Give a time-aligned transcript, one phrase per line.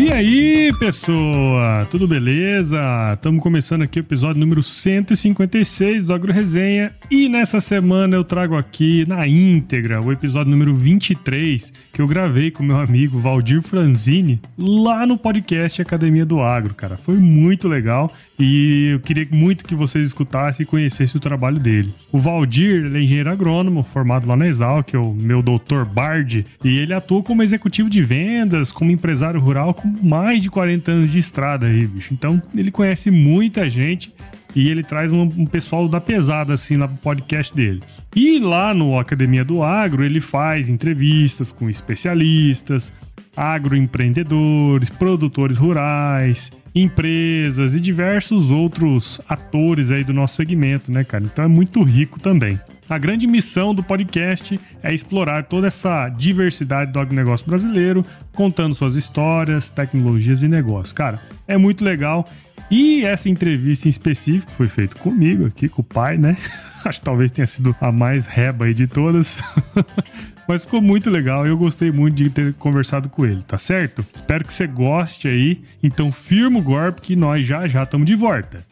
[0.00, 1.86] E aí, pessoa?
[1.90, 2.80] Tudo beleza?
[3.12, 8.56] Estamos começando aqui o episódio número 156 do Agro Resenha e nessa semana eu trago
[8.56, 14.40] aqui na íntegra o episódio número 23 que eu gravei com meu amigo Valdir Franzini
[14.58, 16.96] lá no podcast Academia do Agro, cara.
[16.96, 21.92] Foi muito legal e eu queria muito que vocês escutassem e conhecessem o trabalho dele.
[22.10, 25.84] O Valdir, ele é engenheiro agrônomo, formado lá na Exal, que é o meu doutor
[25.84, 30.90] Bard, e ele atua como executivo de vendas, como empresário rural com mais de 40
[30.90, 32.12] anos de estrada aí, bicho.
[32.12, 34.12] Então, ele conhece muita gente
[34.54, 37.80] e ele traz um, um pessoal da pesada assim no podcast dele.
[38.14, 42.92] E lá no Academia do Agro, ele faz entrevistas com especialistas,
[43.36, 51.24] agroempreendedores, produtores rurais, empresas e diversos outros atores aí do nosso segmento, né, cara?
[51.24, 52.58] Então é muito rico também.
[52.88, 58.96] A grande missão do podcast é explorar toda essa diversidade do agronegócio brasileiro, contando suas
[58.96, 60.92] histórias, tecnologias e negócios.
[60.92, 62.24] Cara, é muito legal.
[62.68, 66.36] E essa entrevista em específico foi feita comigo aqui, com o pai, né?
[66.84, 69.38] Acho que talvez tenha sido a mais reba aí de todas.
[70.50, 74.04] Mas ficou muito legal e eu gostei muito de ter conversado com ele, tá certo?
[74.12, 75.60] Espero que você goste aí.
[75.80, 78.66] Então firma o golpe que nós já já estamos de volta.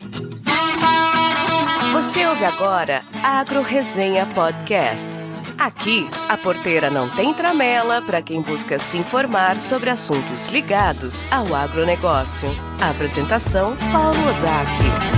[1.92, 5.08] Você ouve agora Agro Resenha Podcast.
[5.56, 11.54] Aqui, a porteira não tem tramela para quem busca se informar sobre assuntos ligados ao
[11.54, 12.48] agronegócio.
[12.80, 15.17] A apresentação, Paulo Ozaki.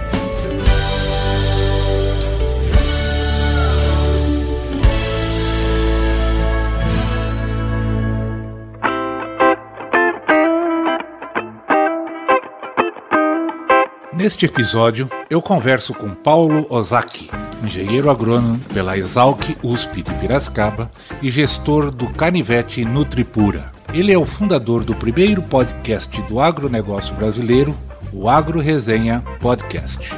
[14.21, 17.27] Neste episódio, eu converso com Paulo Ozaki,
[17.63, 20.91] engenheiro agrônomo pela Exalc USP de Piracicaba
[21.23, 23.65] e gestor do Canivete Nutripura.
[23.91, 27.75] Ele é o fundador do primeiro podcast do agronegócio brasileiro,
[28.13, 30.13] o Agro Resenha Podcast.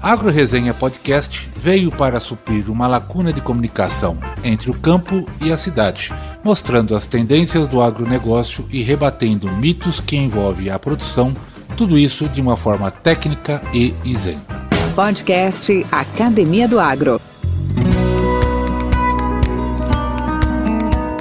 [0.00, 5.56] Agro Resenha Podcast veio para suprir uma lacuna de comunicação entre o campo e a
[5.56, 6.14] cidade,
[6.44, 11.34] mostrando as tendências do agronegócio e rebatendo mitos que envolvem a produção
[11.78, 14.66] tudo isso de uma forma técnica e isenta.
[14.96, 17.20] Podcast Academia do Agro.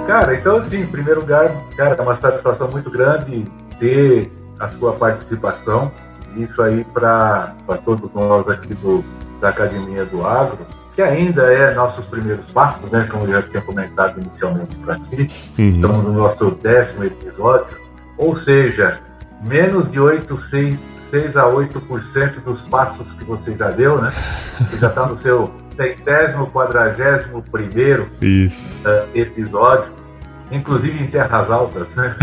[0.08, 3.46] Cara, então assim, em primeiro lugar, cara, é uma satisfação muito grande
[3.80, 5.92] ter a sua participação.
[6.36, 7.54] Isso aí para
[7.86, 9.06] todos nós aqui do,
[9.40, 13.08] da Academia do Agro, que ainda é nossos primeiros passos, né?
[13.12, 15.28] Como eu já tinha comentado inicialmente para aqui.
[15.60, 15.70] Uhum.
[15.70, 17.78] Estamos no nosso décimo episódio.
[18.18, 19.00] Ou seja,
[19.48, 24.12] menos de 8, 6, 6 a 8% dos passos que você já deu, né?
[24.58, 28.84] Você já está no seu centésimo, quadragésimo primeiro isso.
[28.88, 29.92] Uh, episódio,
[30.52, 32.16] inclusive em terras altas, né?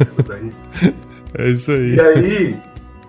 [0.00, 0.52] isso daí.
[1.34, 1.94] É isso aí.
[1.94, 2.60] E aí,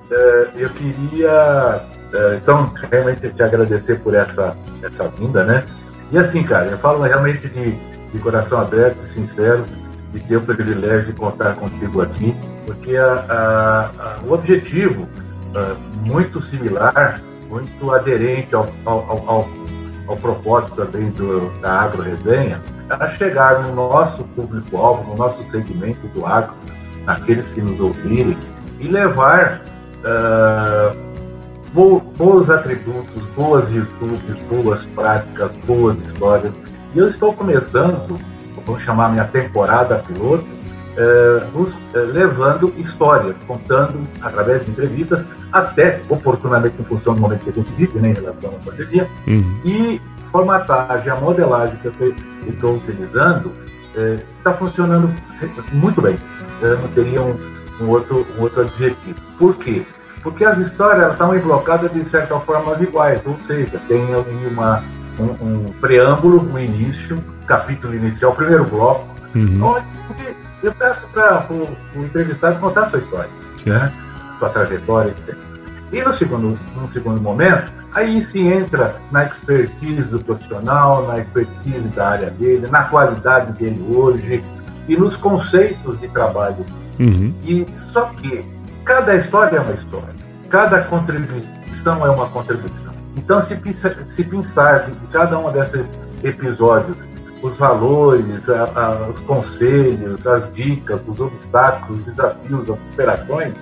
[0.09, 1.81] uh, eu queria,
[2.13, 5.65] uh, então, realmente te agradecer por essa, essa vinda, né?
[6.11, 9.65] E assim, cara, eu falo realmente de, de coração aberto e sincero,
[10.13, 12.35] de ter o privilégio de contar contigo aqui
[12.65, 15.07] porque a, a, a, o objetivo
[16.05, 19.49] muito similar, muito aderente ao, ao, ao,
[20.07, 22.59] ao propósito também do, da agro-resenha,
[22.89, 26.53] é chegar no nosso público-alvo, no nosso segmento do agro,
[27.05, 28.37] naqueles que nos ouvirem,
[28.79, 29.61] e levar
[30.03, 30.95] uh,
[32.17, 36.53] bons atributos, boas virtudes, boas práticas, boas histórias.
[36.93, 38.19] E eu estou começando,
[38.65, 40.45] vamos chamar minha temporada piloto,
[40.95, 47.43] eh, nos eh, levando histórias, contando através de entrevistas, até oportunamente em função do momento
[47.43, 49.57] que a gente vive né, em relação à pandemia, uhum.
[49.65, 50.01] e
[50.31, 52.15] formatagem, a modelagem que eu
[52.47, 53.51] estou utilizando
[54.37, 55.11] está eh, funcionando
[55.71, 56.17] muito bem.
[56.61, 57.39] Eu não teria um,
[57.81, 59.19] um, outro, um outro adjetivo.
[59.39, 59.83] Por quê?
[60.21, 64.03] Porque as histórias estão emblocadas de certa forma iguais, ou seja, tem
[64.51, 64.83] uma,
[65.19, 69.63] um, um preâmbulo, um início, capítulo inicial, primeiro bloco, uhum.
[69.63, 73.29] onde eu peço para o, entrevistado contar a sua história,
[73.65, 73.91] né?
[74.39, 75.35] sua trajetória, etc.
[75.91, 81.87] E no segundo, no segundo momento, aí se entra na expertise do profissional, na expertise
[81.89, 84.43] da área dele, na qualidade dele hoje
[84.87, 86.65] e nos conceitos de trabalho.
[86.99, 87.33] Uhum.
[87.43, 88.43] E só que
[88.83, 90.15] cada história é uma história,
[90.49, 92.93] cada contribuição contribuição é uma contribuição.
[93.17, 93.59] Então, se,
[94.05, 95.87] se pensar em cada um desses
[96.23, 97.05] episódios,
[97.43, 103.53] os valores, a, a, os conselhos, as dicas, os obstáculos, os desafios, as superações,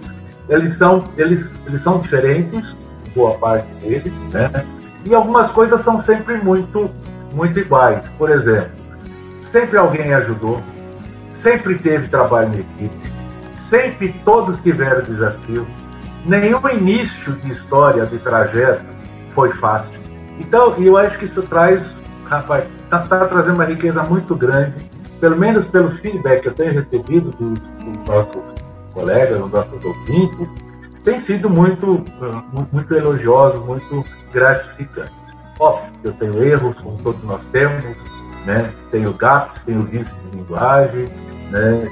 [0.48, 2.78] eles são, eles, eles são diferentes,
[3.16, 4.50] boa parte deles, né?
[5.04, 6.92] E algumas coisas são sempre muito,
[7.34, 8.10] muito iguais.
[8.18, 8.72] Por exemplo,
[9.42, 10.62] sempre alguém ajudou,
[11.30, 13.12] sempre teve trabalho em equipe,
[13.56, 15.66] sempre todos tiveram desafio.
[16.24, 18.86] Nenhum início de história, de trajeto,
[19.32, 20.00] foi fácil.
[20.40, 21.96] Então, eu acho que isso traz,
[22.26, 22.66] rapaz,
[22.98, 24.90] está tá trazendo uma riqueza muito grande,
[25.20, 28.56] pelo menos pelo feedback que eu tenho recebido dos, dos nossos
[28.94, 30.54] colegas, dos nossos ouvintes,
[31.04, 32.04] tem sido muito,
[32.72, 35.34] muito elogiosos, muito gratificantes.
[35.60, 37.98] Óbvio, eu tenho erros, como todos nós temos,
[38.46, 38.72] né?
[38.92, 41.08] tenho gaps, tenho vícios de linguagem,
[41.52, 41.88] né?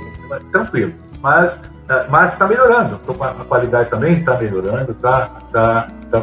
[0.52, 0.94] tranquilo.
[1.22, 1.60] Mas
[1.90, 6.22] ah, mas está melhorando, a qualidade também está melhorando, tá, tá, tá,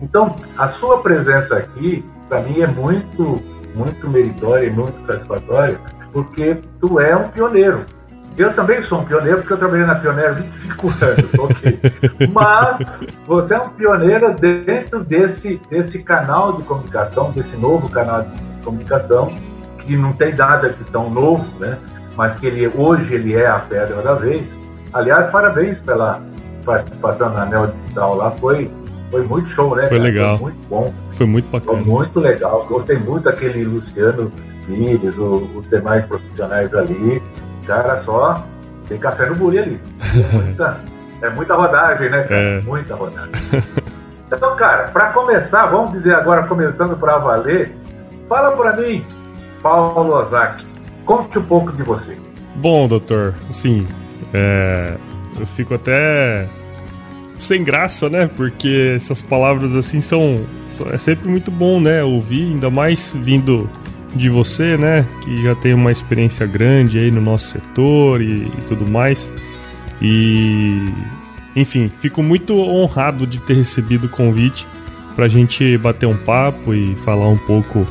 [0.00, 3.42] então a sua presença aqui para mim é muito,
[3.74, 5.78] muito meritória e muito satisfatória,
[6.12, 7.84] porque tu é um pioneiro.
[8.36, 11.80] Eu também sou um pioneiro, porque eu trabalhei na Pioneira há 25 anos, ok.
[12.32, 12.78] Mas
[13.26, 19.30] você é um pioneiro dentro desse, desse canal de comunicação, desse novo canal de comunicação,
[19.78, 21.76] que não tem nada de tão novo, né?
[22.16, 24.48] mas que ele, hoje ele é a pedra da vez.
[24.92, 26.20] Aliás, parabéns pela
[26.64, 28.70] participação na Neo Digital lá, foi,
[29.12, 29.82] foi muito show, né?
[29.82, 30.02] Foi cara?
[30.02, 30.38] legal.
[30.38, 30.94] Foi muito bom.
[31.10, 31.76] Foi muito bacana.
[31.76, 32.66] Foi muito legal.
[32.66, 34.32] Gostei muito daquele Luciano
[34.66, 37.22] Pires, os demais profissionais ali.
[37.66, 38.42] Cara, só
[38.88, 39.80] tem café no buri ali.
[40.00, 40.80] É muita,
[41.20, 42.40] é muita rodagem, né, cara?
[42.40, 42.60] É.
[42.62, 43.32] Muita rodagem.
[44.34, 47.76] Então, cara, para começar, vamos dizer agora, começando para valer,
[48.30, 49.04] fala para mim,
[49.60, 50.66] Paulo Ozaki,
[51.04, 52.16] conte um pouco de você.
[52.56, 53.86] Bom, doutor, assim,
[54.32, 54.96] é,
[55.38, 56.48] eu fico até
[57.42, 58.30] sem graça, né?
[58.36, 60.44] Porque essas palavras assim são.
[60.90, 62.02] É sempre muito bom, né?
[62.02, 63.68] Ouvir, ainda mais vindo
[64.14, 65.06] de você, né?
[65.22, 69.32] Que já tem uma experiência grande aí no nosso setor e, e tudo mais.
[70.00, 70.84] E.
[71.54, 74.66] Enfim, fico muito honrado de ter recebido o convite
[75.14, 77.86] para a gente bater um papo e falar um pouco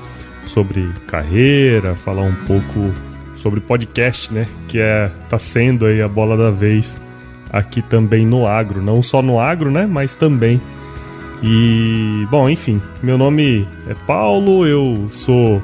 [0.46, 2.92] sobre carreira, falar um pouco
[3.36, 4.48] sobre podcast, né?
[4.68, 7.00] Que é tá sendo aí a bola da vez
[7.52, 9.86] aqui também no agro, não só no agro, né?
[9.86, 10.62] Mas também.
[11.44, 15.62] E bom, enfim, meu nome é Paulo, eu sou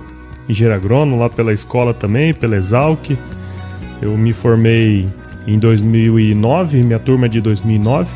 [0.49, 3.11] engenheiro agrônomo lá pela escola também, pela Exalc.
[4.01, 5.07] Eu me formei
[5.45, 8.15] em 2009, minha turma é de 2009.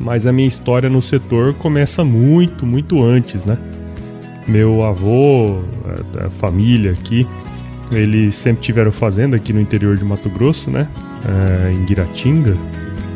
[0.00, 3.56] Mas a minha história no setor começa muito, muito antes, né?
[4.48, 5.62] Meu avô,
[6.24, 7.24] a família aqui,
[7.90, 10.88] eles sempre tiveram fazenda aqui no interior de Mato Grosso, né?
[11.24, 12.56] É, em Guiratinga.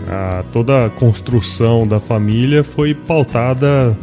[0.08, 3.97] A, toda a construção da família foi pautada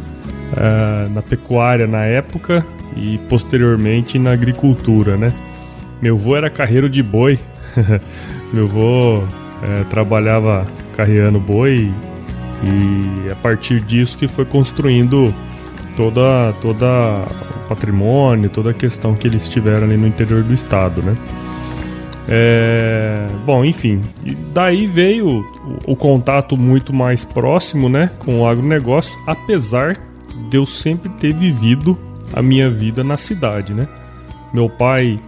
[0.56, 2.64] é, na pecuária na época
[2.96, 5.32] e posteriormente na agricultura, né?
[6.02, 7.38] Meu avô era carreiro de boi.
[8.52, 9.22] Meu avô
[9.62, 10.66] é, trabalhava
[10.96, 11.90] carreando boi
[12.62, 15.34] e a partir disso que foi construindo
[15.96, 16.86] toda toda
[17.68, 21.16] patrimônio, toda a questão que eles tiveram ali no interior do estado, né?
[22.26, 24.00] É, bom, enfim,
[24.52, 25.44] daí veio
[25.86, 29.98] o, o, contato muito mais próximo, né, com o agronegócio, apesar
[30.48, 31.98] de eu sempre ter vivido
[32.32, 33.86] a minha vida na cidade, né?
[34.54, 35.18] Meu pai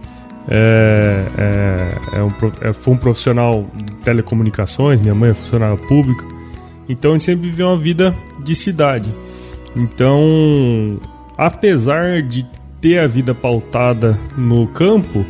[0.49, 2.31] é, é, é um,
[2.61, 6.25] é, foi um profissional de telecomunicações, minha mãe é funcionária pública,
[6.89, 9.13] então a gente sempre viveu uma vida de cidade.
[9.75, 10.97] Então,
[11.37, 12.45] apesar de
[12.81, 15.25] ter a vida pautada no campo,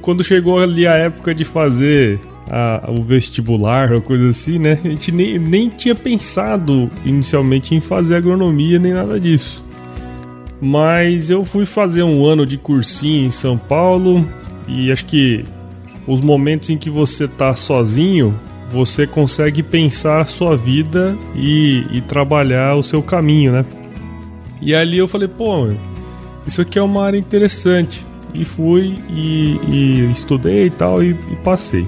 [0.00, 4.78] quando chegou ali a época de fazer a, o vestibular ou coisa assim, né?
[4.84, 9.64] A gente nem, nem tinha pensado inicialmente em fazer agronomia nem nada disso.
[10.60, 14.26] Mas eu fui fazer um ano de cursinho em São Paulo
[14.68, 15.44] e acho que
[16.06, 18.38] os momentos em que você tá sozinho,
[18.70, 23.64] você consegue pensar a sua vida e, e trabalhar o seu caminho, né?
[24.60, 25.68] E ali eu falei, pô,
[26.46, 28.04] isso aqui é uma área interessante.
[28.34, 31.86] E fui e, e estudei e tal e, e, passei.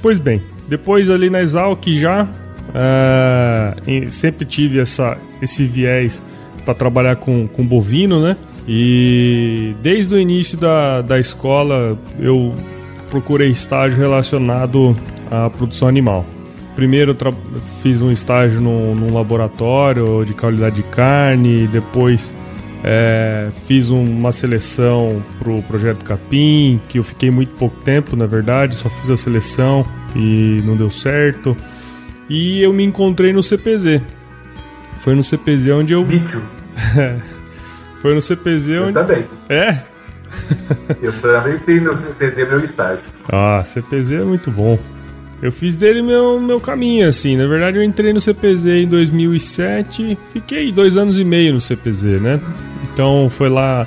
[0.00, 6.22] Pois bem, depois ali na Exalc já uh, sempre tive essa, esse viés
[6.64, 8.36] para trabalhar com, com bovino, né?
[8.66, 12.54] E desde o início da, da escola eu
[13.10, 14.96] procurei estágio relacionado
[15.30, 16.24] à produção animal.
[16.74, 17.14] Primeiro
[17.82, 22.32] fiz um estágio no, num laboratório de qualidade de carne, depois
[22.84, 28.74] é, fiz uma seleção pro projeto Capim, que eu fiquei muito pouco tempo, na verdade,
[28.74, 29.86] só fiz a seleção
[30.16, 31.56] e não deu certo.
[32.28, 34.00] E eu me encontrei no CPZ.
[34.96, 36.02] Foi no CPZ onde eu.
[36.02, 36.42] Lítio.
[38.00, 38.94] Foi no CPZ Eu onde.
[38.94, 39.24] também.
[39.48, 39.78] É?
[41.00, 43.02] Eu também tenho no CPZ meu estágio.
[43.30, 44.76] Ah, CPZ é muito bom.
[45.42, 47.36] Eu fiz dele meu, meu caminho, assim.
[47.36, 50.16] Na verdade, eu entrei no CPZ em 2007.
[50.32, 52.40] Fiquei dois anos e meio no CPZ, né?
[52.92, 53.84] Então foi lá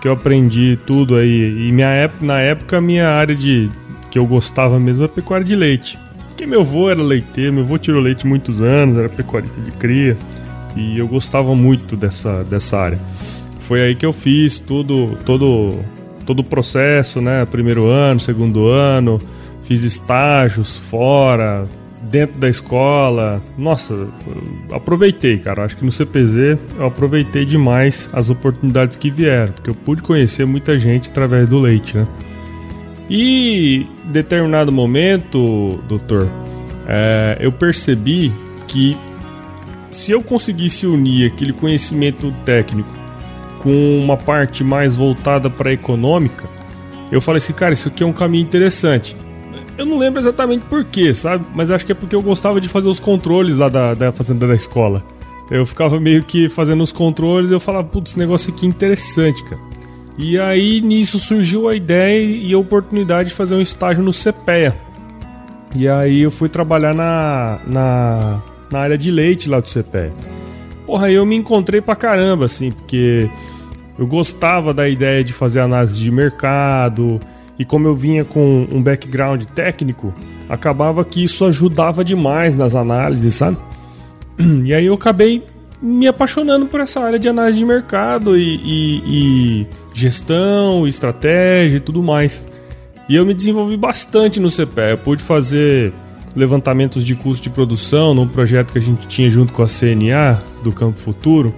[0.00, 1.68] que eu aprendi tudo aí.
[1.68, 3.70] E minha época, na época, minha área de
[4.10, 5.98] que eu gostava mesmo é pecuária de leite.
[6.28, 10.16] Porque meu avô era leiteiro, meu avô tirou leite muitos anos, era pecuarista de cria.
[10.74, 12.98] E eu gostava muito dessa, dessa área.
[13.60, 15.74] Foi aí que eu fiz tudo, todo,
[16.24, 17.44] todo o processo, né?
[17.44, 19.20] Primeiro ano, segundo ano,
[19.64, 21.66] fiz estágios fora,
[22.04, 23.42] dentro da escola.
[23.56, 24.08] Nossa,
[24.70, 25.64] aproveitei, cara.
[25.64, 30.44] Acho que no CPZ eu aproveitei demais as oportunidades que vieram, porque eu pude conhecer
[30.44, 32.06] muita gente através do leite, né?
[33.08, 36.28] E em determinado momento, doutor,
[36.86, 38.32] é, eu percebi
[38.66, 38.96] que
[39.90, 42.88] se eu conseguisse unir aquele conhecimento técnico
[43.60, 46.48] com uma parte mais voltada para a econômica,
[47.12, 49.16] eu falei assim, cara, isso aqui é um caminho interessante.
[49.76, 51.44] Eu não lembro exatamente porquê, sabe?
[51.54, 54.46] Mas acho que é porque eu gostava de fazer os controles lá da, da fazenda
[54.46, 55.02] da escola.
[55.50, 58.68] Eu ficava meio que fazendo os controles e eu falava, putz, esse negócio aqui é
[58.68, 59.60] interessante, cara.
[60.16, 64.74] E aí nisso surgiu a ideia e a oportunidade de fazer um estágio no CPEA.
[65.74, 70.12] E aí eu fui trabalhar na, na, na área de leite lá do CPEA.
[70.86, 73.28] Porra, aí eu me encontrei pra caramba, assim, porque
[73.98, 77.18] eu gostava da ideia de fazer análise de mercado,
[77.58, 80.12] e como eu vinha com um background técnico,
[80.48, 83.56] acabava que isso ajudava demais nas análises, sabe?
[84.64, 85.44] E aí eu acabei
[85.80, 91.80] me apaixonando por essa área de análise de mercado e, e, e gestão, estratégia e
[91.80, 92.48] tudo mais.
[93.08, 94.90] E eu me desenvolvi bastante no CPE.
[94.92, 95.92] Eu pude fazer
[96.34, 100.42] levantamentos de custo de produção num projeto que a gente tinha junto com a CNA
[100.62, 101.54] do Campo Futuro.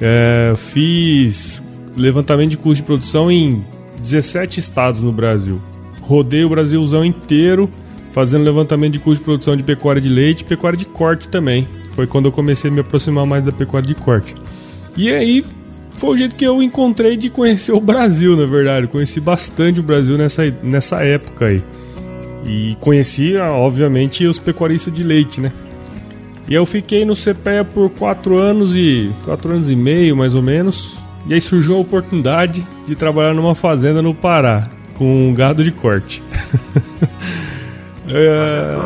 [0.00, 1.62] É, fiz
[1.96, 3.64] levantamento de custo de produção em
[4.00, 5.60] 17 estados no Brasil.
[6.02, 7.70] Rodei o Brasilzão inteiro
[8.10, 11.68] fazendo levantamento de custo de produção de pecuária de leite e pecuária de corte também.
[11.92, 14.34] Foi quando eu comecei a me aproximar mais da pecuária de corte.
[14.96, 15.44] E aí
[15.94, 18.86] foi o jeito que eu encontrei de conhecer o Brasil, na verdade.
[18.86, 21.62] Conheci bastante o Brasil nessa, nessa época aí.
[22.46, 25.52] E conheci, obviamente, os pecuaristas de leite, né?
[26.48, 29.10] E eu fiquei no CPEA por 4 anos e.
[29.24, 30.98] 4 anos e meio, mais ou menos.
[31.26, 35.70] E aí surgiu a oportunidade de trabalhar numa fazenda no Pará, com um gado de
[35.70, 36.22] corte.
[38.08, 38.78] é,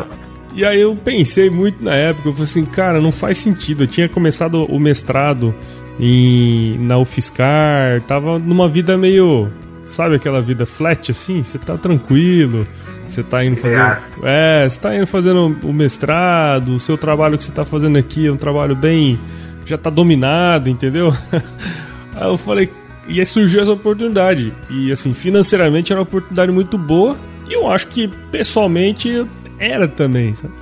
[0.55, 3.83] e aí eu pensei muito na época, eu falei assim, cara, não faz sentido.
[3.83, 5.53] Eu tinha começado o mestrado
[5.99, 9.49] em, na UFSCar, tava numa vida meio.
[9.89, 11.43] Sabe aquela vida flat assim?
[11.43, 12.67] Você tá tranquilo,
[13.05, 13.99] você tá indo fazer.
[14.23, 18.27] É, você tá indo fazendo o mestrado, o seu trabalho que você tá fazendo aqui
[18.27, 19.19] é um trabalho bem.
[19.65, 21.13] já tá dominado, entendeu?
[22.15, 22.71] Aí eu falei,
[23.07, 24.53] e aí surgiu essa oportunidade.
[24.69, 27.17] E assim, financeiramente era uma oportunidade muito boa.
[27.49, 29.27] E eu acho que pessoalmente
[29.59, 30.53] era também, sabe?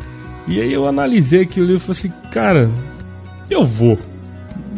[0.48, 2.70] E aí eu analisei aquilo e falei assim, cara,
[3.50, 3.98] eu vou.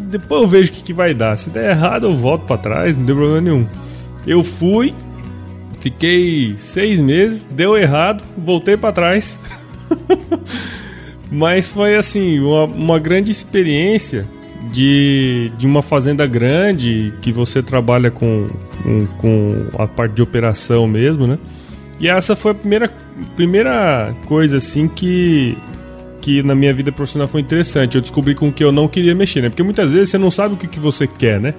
[0.08, 1.36] Depois eu vejo o que, que vai dar.
[1.36, 3.66] Se der errado, eu volto para trás, não deu problema nenhum.
[4.24, 4.94] Eu fui,
[5.80, 9.40] fiquei seis meses, deu errado, voltei para trás.
[11.30, 14.28] Mas foi assim, uma, uma grande experiência
[14.72, 18.46] de, de uma fazenda grande que você trabalha com,
[18.82, 21.38] com, com, a parte de operação mesmo, né?
[21.98, 22.92] E essa foi a primeira,
[23.34, 25.56] primeira coisa assim que,
[26.20, 27.96] que na minha vida profissional foi interessante.
[27.96, 29.48] Eu descobri com o que eu não queria mexer, né?
[29.48, 31.54] Porque muitas vezes você não sabe o que, que você quer, né?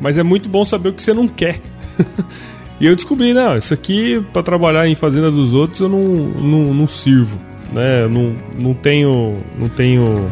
[0.00, 1.60] Mas é muito bom saber o que você não quer.
[2.78, 6.74] e eu descobri, não, isso aqui para trabalhar em fazenda dos outros eu não, não,
[6.74, 7.38] não sirvo,
[7.72, 8.02] né?
[8.02, 10.30] Eu não, não tenho, não tenho,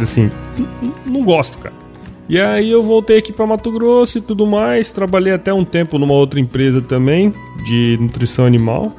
[0.00, 0.30] assim,
[1.06, 1.74] não gosto, cara.
[2.30, 4.92] E aí eu voltei aqui para Mato Grosso e tudo mais.
[4.92, 8.94] Trabalhei até um tempo numa outra empresa também de nutrição animal.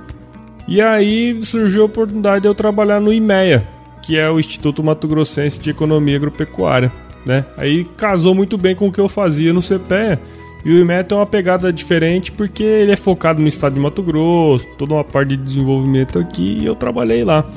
[0.68, 3.66] E aí surgiu a oportunidade de eu trabalhar no IMEA,
[4.02, 6.92] que é o Instituto Mato Grossense de Economia Agropecuária,
[7.26, 7.46] né?
[7.58, 10.20] Aí casou muito bem com o que eu fazia no CPEA.
[10.66, 14.04] E o IMEA tem uma pegada diferente porque ele é focado no estado de Mato
[14.04, 17.50] Grosso, toda uma parte de desenvolvimento aqui, e eu trabalhei lá.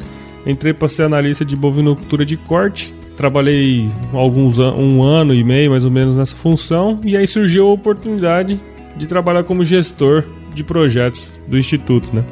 [0.46, 5.84] Entrei para ser analista de bovinocultura de corte Trabalhei alguns um ano e meio mais
[5.84, 8.60] ou menos nessa função e aí surgiu a oportunidade
[8.96, 12.24] de trabalhar como gestor de projetos do instituto, né?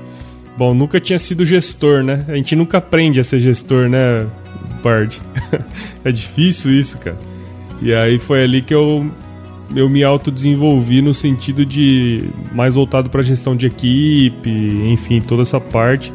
[0.57, 2.25] Bom, nunca tinha sido gestor, né?
[2.29, 4.27] A gente nunca aprende a ser gestor, né,
[4.83, 5.21] Bard?
[6.05, 7.17] é difícil isso, cara.
[7.81, 9.11] E aí foi ali que eu
[9.75, 15.59] eu me autodesenvolvi no sentido de mais voltado para gestão de equipe, enfim, toda essa
[15.59, 16.13] parte.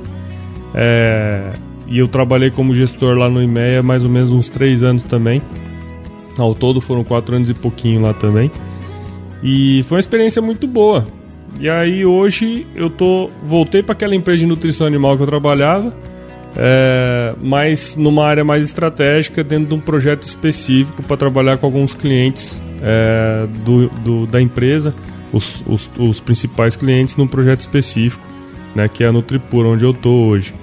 [0.75, 1.53] É,
[1.87, 5.41] e eu trabalhei como gestor lá no IMEA mais ou menos uns três anos também.
[6.37, 8.51] Ao todo foram quatro anos e pouquinho lá também.
[9.41, 11.07] E foi uma experiência muito boa.
[11.59, 15.93] E aí hoje eu tô voltei para aquela empresa de nutrição animal que eu trabalhava,
[16.55, 21.93] é, mas numa área mais estratégica, dentro de um projeto específico para trabalhar com alguns
[21.93, 24.93] clientes é, do, do, da empresa,
[25.33, 28.25] os, os, os, principais clientes num projeto específico,
[28.75, 30.53] né, que é a Nutripura, onde eu tô hoje.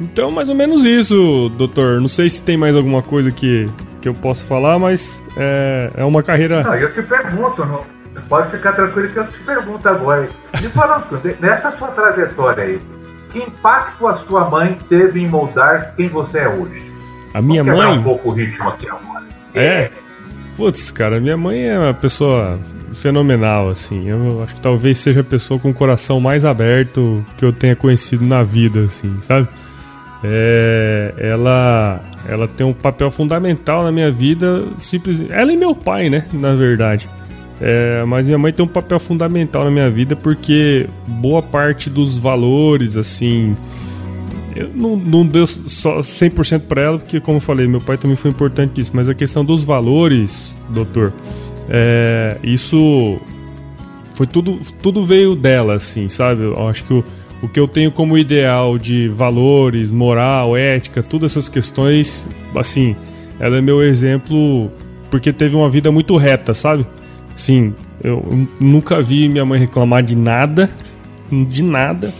[0.00, 2.00] Então, mais ou menos isso, doutor.
[2.00, 3.68] Não sei se tem mais alguma coisa que,
[4.00, 6.62] que eu posso falar, mas é, é uma carreira.
[6.62, 7.82] Não, eu te pergunto, não,
[8.28, 10.28] pode ficar tranquilo que eu te pergunto agora.
[10.60, 11.06] Me fala,
[11.40, 12.80] nessa sua trajetória aí,
[13.30, 16.92] que impacto a sua mãe teve em moldar quem você é hoje?
[17.34, 17.98] A minha mãe.
[17.98, 19.24] um pouco o ritmo aqui agora.
[19.54, 19.90] É.
[20.56, 22.58] Putz, cara, minha mãe é uma pessoa
[22.92, 24.08] fenomenal, assim.
[24.08, 27.74] Eu acho que talvez seja a pessoa com o coração mais aberto que eu tenha
[27.74, 29.48] conhecido na vida, assim, sabe?
[30.24, 35.22] É, ela, ela tem um papel fundamental na minha vida, simples.
[35.28, 36.26] Ela e meu pai, né?
[36.32, 37.08] Na verdade.
[37.60, 42.18] É, mas minha mãe tem um papel fundamental na minha vida porque boa parte dos
[42.18, 43.54] valores, assim.
[44.54, 48.16] Eu não, não deu só 100% para ela, porque, como eu falei, meu pai também
[48.16, 48.92] foi importante nisso.
[48.94, 51.12] Mas a questão dos valores, doutor,
[51.68, 53.18] é, isso
[54.14, 56.42] foi tudo, tudo veio dela, assim, sabe?
[56.42, 57.04] Eu acho que o,
[57.42, 62.94] o que eu tenho como ideal de valores, moral, ética, todas essas questões, assim,
[63.40, 64.70] ela é meu exemplo
[65.10, 66.86] porque teve uma vida muito reta, sabe?
[67.34, 70.70] Sim, eu nunca vi minha mãe reclamar de nada,
[71.30, 72.14] de nada,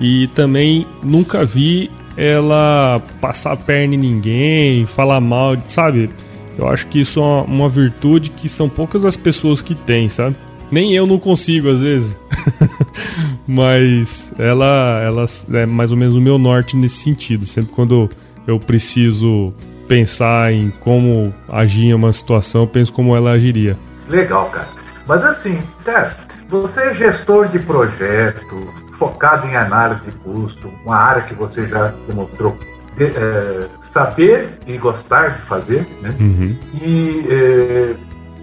[0.00, 6.10] e também nunca vi ela passar a perna em ninguém, falar mal, sabe?
[6.58, 10.08] Eu acho que isso é uma, uma virtude que são poucas as pessoas que têm,
[10.08, 10.36] sabe?
[10.70, 12.16] Nem eu não consigo às vezes.
[13.46, 17.44] Mas ela, ela é mais ou menos o meu norte nesse sentido.
[17.44, 18.08] Sempre quando
[18.46, 19.52] eu preciso
[19.88, 23.78] pensar em como agir em uma situação, eu penso como ela agiria.
[24.08, 24.68] Legal, cara.
[25.06, 26.16] Mas assim, cara,
[26.48, 31.92] você é gestor de projeto, focado em análise de custo, uma área que você já
[32.08, 32.56] demonstrou
[32.96, 36.14] de, é, saber e gostar de fazer, né?
[36.20, 36.56] Uhum.
[36.80, 37.94] E é,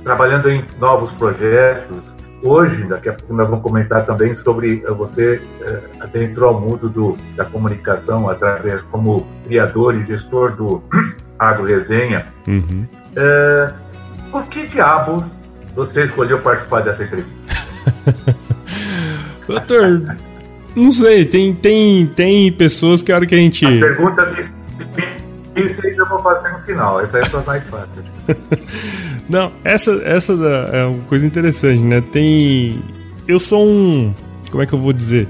[0.04, 2.16] trabalhando em novos projetos.
[2.42, 6.90] Hoje, daqui a pouco nós vamos comentar também sobre é, você é, adentrou ao mundo
[6.90, 10.82] do, da comunicação através como criador e gestor do
[11.38, 12.28] Agro Resenha.
[12.48, 12.88] Uhum.
[13.16, 13.74] É,
[14.32, 15.26] por que diabos
[15.76, 17.40] você escolheu participar dessa entrevista?
[19.48, 20.16] Doutor,
[20.76, 23.66] não sei, tem, tem, tem pessoas que a hora que a gente.
[23.66, 24.26] A pergunta
[25.56, 28.04] isso aí eu vou fazer no final, essa é a mais fácil.
[29.30, 30.34] não, essa, essa
[30.74, 32.02] é uma coisa interessante, né?
[32.02, 32.82] Tem.
[33.28, 34.12] Eu sou um.
[34.50, 35.28] Como é que eu vou dizer?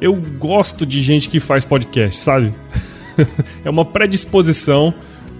[0.00, 2.52] Eu gosto de gente que faz podcast, sabe?
[3.64, 4.92] é uma predisposição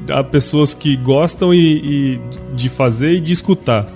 [0.08, 2.20] a pessoas que gostam e, e
[2.54, 3.86] de fazer e de escutar.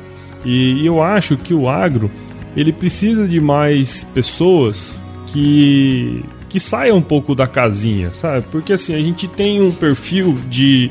[0.45, 2.11] E eu acho que o agro
[2.57, 8.45] ele precisa de mais pessoas que que saiam um pouco da casinha, sabe?
[8.51, 10.91] Porque assim, a gente tem um perfil de,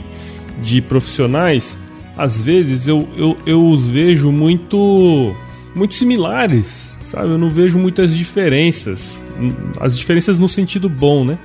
[0.63, 1.77] de profissionais,
[2.17, 5.35] às vezes eu, eu, eu os vejo muito
[5.73, 7.29] muito similares, sabe?
[7.29, 9.23] Eu não vejo muitas diferenças.
[9.79, 11.37] As diferenças no sentido bom, né?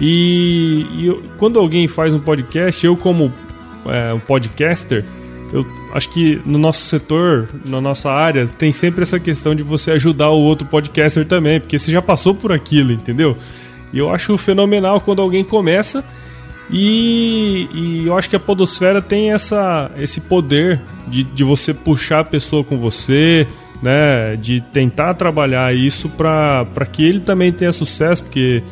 [0.00, 3.32] E, e eu, quando alguém faz um podcast, eu como
[3.86, 5.04] é, um podcaster,
[5.52, 9.90] eu acho que no nosso setor, na nossa área, tem sempre essa questão de você
[9.92, 13.36] ajudar o outro podcaster também, porque você já passou por aquilo, entendeu?
[13.92, 16.04] E eu acho fenomenal quando alguém começa
[16.72, 22.20] e, e eu acho que a Podosfera tem essa, esse poder de, de você puxar
[22.20, 23.46] a pessoa com você,
[23.82, 24.36] né?
[24.36, 28.62] De tentar trabalhar isso para que ele também tenha sucesso, porque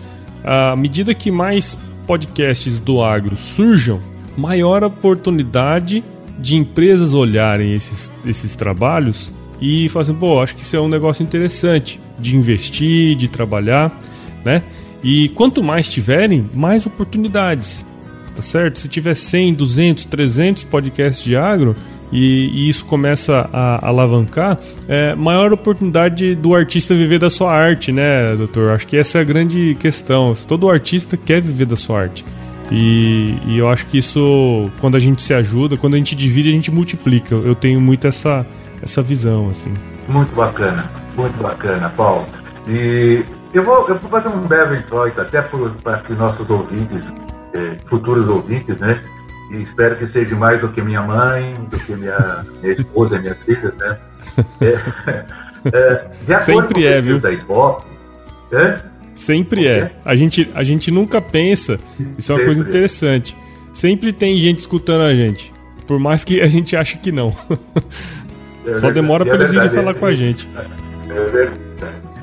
[0.44, 4.00] à medida que mais podcasts do agro surjam,
[4.37, 6.04] maior oportunidade
[6.38, 11.24] de empresas olharem esses, esses trabalhos e falarem, pô, acho que isso é um negócio
[11.24, 13.96] interessante de investir, de trabalhar,
[14.44, 14.62] né?
[15.02, 17.87] E quanto mais tiverem, mais oportunidades,
[18.34, 18.78] tá certo?
[18.78, 21.76] Se tiver 100, 200, 300 podcasts de agro
[22.11, 24.58] e, e isso começa a, a alavancar,
[24.88, 28.72] é maior oportunidade do artista viver da sua arte, né, doutor?
[28.72, 30.32] Acho que essa é a grande questão.
[30.46, 32.24] Todo artista quer viver da sua arte.
[32.70, 36.50] E, e, eu acho que isso, quando a gente se ajuda, quando a gente divide,
[36.50, 37.34] a gente multiplica.
[37.34, 38.46] Eu tenho muito essa,
[38.82, 39.72] essa visão, assim.
[40.08, 42.26] Muito bacana, muito bacana, Paulo.
[42.68, 47.14] E eu vou, eu vou fazer um breve introito, até para que nossos ouvintes,
[47.54, 49.00] eh, futuros ouvintes, né?
[49.50, 53.42] E espero que seja mais do que minha mãe, do que minha, minha esposa, minhas
[53.42, 53.98] filhas, né?
[55.72, 57.18] É, é, Sempre é, viu?
[57.18, 57.84] Da Ibope,
[58.52, 58.80] é?
[59.12, 59.90] Sempre é.
[60.04, 61.80] A gente, a gente nunca pensa.
[62.16, 63.37] Isso é uma coisa interessante.
[63.72, 65.52] Sempre tem gente escutando a gente.
[65.84, 67.37] Por mais que a gente ache que não.
[68.64, 70.48] É Só demora para eles irem falar com a gente.
[71.11, 71.67] É verdade.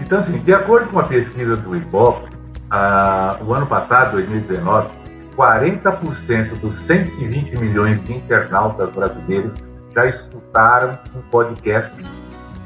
[0.06, 2.30] Então, assim, de acordo com a pesquisa do Ibope,
[2.70, 4.88] ah, o ano passado, 2019,
[5.36, 9.56] 40% dos 120 milhões de internautas brasileiros
[9.94, 11.92] já escutaram um podcast.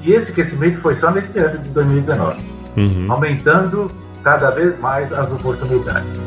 [0.02, 2.42] E esse crescimento foi só nesse ano de 2019,
[2.76, 3.12] uhum.
[3.12, 3.90] aumentando
[4.22, 6.20] cada vez mais as oportunidades.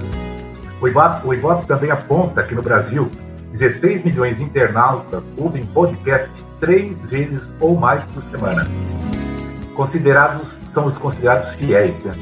[0.81, 3.11] O Ibope, o Ibope também aponta que no Brasil,
[3.53, 8.67] 16 milhões de internautas ouvem podcast três vezes ou mais por semana.
[9.75, 12.05] Considerados, são os considerados fiéis.
[12.05, 12.15] Né?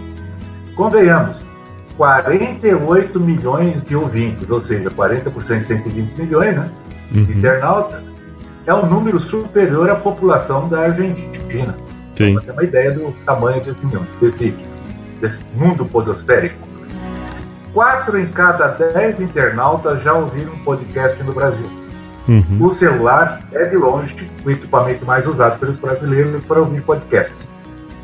[0.77, 1.45] Convenhamos,
[1.97, 6.71] 48 milhões de ouvintes, ou seja, 40% de 120 milhões né,
[7.13, 7.25] uhum.
[7.25, 8.15] de internautas,
[8.67, 11.77] é um número superior à população da Argentina.
[12.17, 12.35] Sim.
[12.35, 13.87] Para ter uma ideia do tamanho desse,
[14.21, 14.55] desse,
[15.21, 16.57] desse mundo podosférico.
[17.73, 21.80] Quatro em cada dez internautas já ouviram um podcast no Brasil.
[22.29, 22.59] Uhum.
[22.61, 27.49] O celular é, de longe, o equipamento mais usado pelos brasileiros para ouvir podcasts.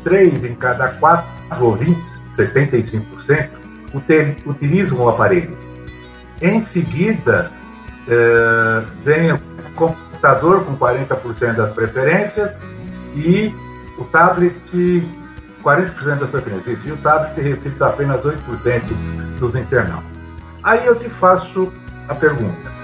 [0.03, 3.49] Três em cada quatro ouvintes, 75%,
[4.45, 5.57] utilizam o aparelho.
[6.41, 7.51] Em seguida,
[8.07, 9.39] é, vem o
[9.75, 12.59] computador com 40% das preferências
[13.15, 13.53] e
[13.97, 14.55] o tablet
[15.63, 16.85] 40% das preferências.
[16.85, 18.81] E o tablet reflete apenas 8%
[19.39, 20.17] dos internautas.
[20.63, 21.71] Aí eu te faço
[22.07, 22.76] a pergunta.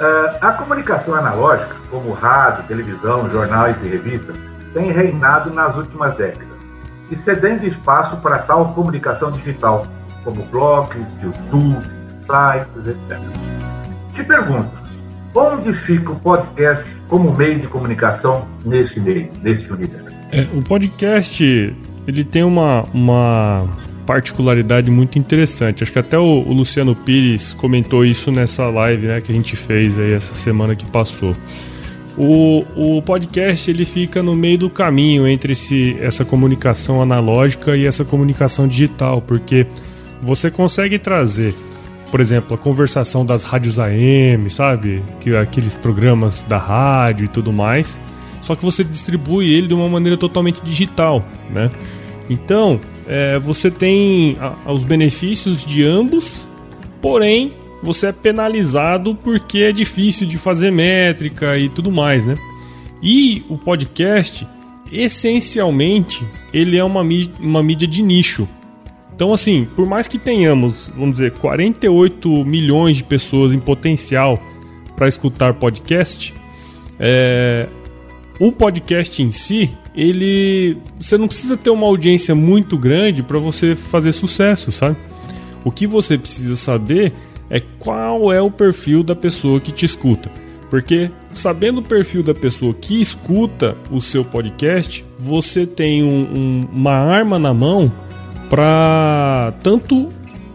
[0.00, 4.36] Uh, a comunicação analógica, como rádio, televisão, jornais e revistas,
[4.72, 6.58] tem reinado nas últimas décadas
[7.10, 9.86] e cedendo espaço para tal comunicação digital,
[10.24, 11.84] como blogs, YouTube,
[12.18, 13.20] sites, etc.
[14.14, 14.70] Te pergunto,
[15.34, 20.14] onde fica o podcast como meio de comunicação nesse meio, nesse universo?
[20.32, 21.76] É, o podcast
[22.06, 23.68] ele tem uma, uma
[24.06, 25.82] particularidade muito interessante.
[25.82, 29.56] Acho que até o, o, Luciano Pires comentou isso nessa live né, que a gente
[29.56, 31.34] fez aí essa semana que passou.
[32.16, 37.86] O, o podcast ele fica no meio do caminho entre esse, essa comunicação analógica e
[37.86, 39.66] essa comunicação digital, porque
[40.22, 41.54] você consegue trazer,
[42.12, 45.02] por exemplo, a conversação das rádios AM, sabe?
[45.20, 48.00] Que, aqueles programas da rádio e tudo mais,
[48.40, 51.68] só que você distribui ele de uma maneira totalmente digital, né?
[52.30, 56.48] Então, é, você tem a, os benefícios de ambos,
[57.00, 62.36] porém você é penalizado porque é difícil de fazer métrica e tudo mais, né?
[63.02, 64.46] E o podcast,
[64.90, 68.48] essencialmente, ele é uma mídia, uma mídia de nicho.
[69.14, 74.42] Então, assim, por mais que tenhamos, vamos dizer, 48 milhões de pessoas em potencial
[74.96, 76.34] para escutar podcast,
[76.98, 77.68] é,
[78.38, 83.74] o podcast em si, ele você não precisa ter uma audiência muito grande para você
[83.74, 84.96] fazer sucesso, sabe?
[85.64, 87.12] O que você precisa saber
[87.48, 90.30] é qual é o perfil da pessoa que te escuta.
[90.68, 96.60] Porque sabendo o perfil da pessoa que escuta o seu podcast, você tem um, um,
[96.72, 97.92] uma arma na mão
[98.50, 100.08] para tanto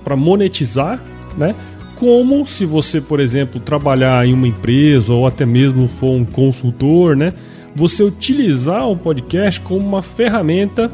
[0.03, 1.01] para monetizar,
[1.37, 1.55] né?
[1.95, 7.15] Como se você, por exemplo, trabalhar em uma empresa ou até mesmo for um consultor,
[7.15, 7.33] né?
[7.75, 10.91] Você utilizar o podcast como uma ferramenta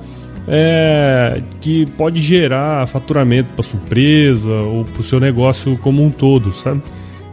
[0.47, 6.11] é, que pode gerar faturamento para sua empresa ou para o seu negócio como um
[6.11, 6.81] todo, sabe?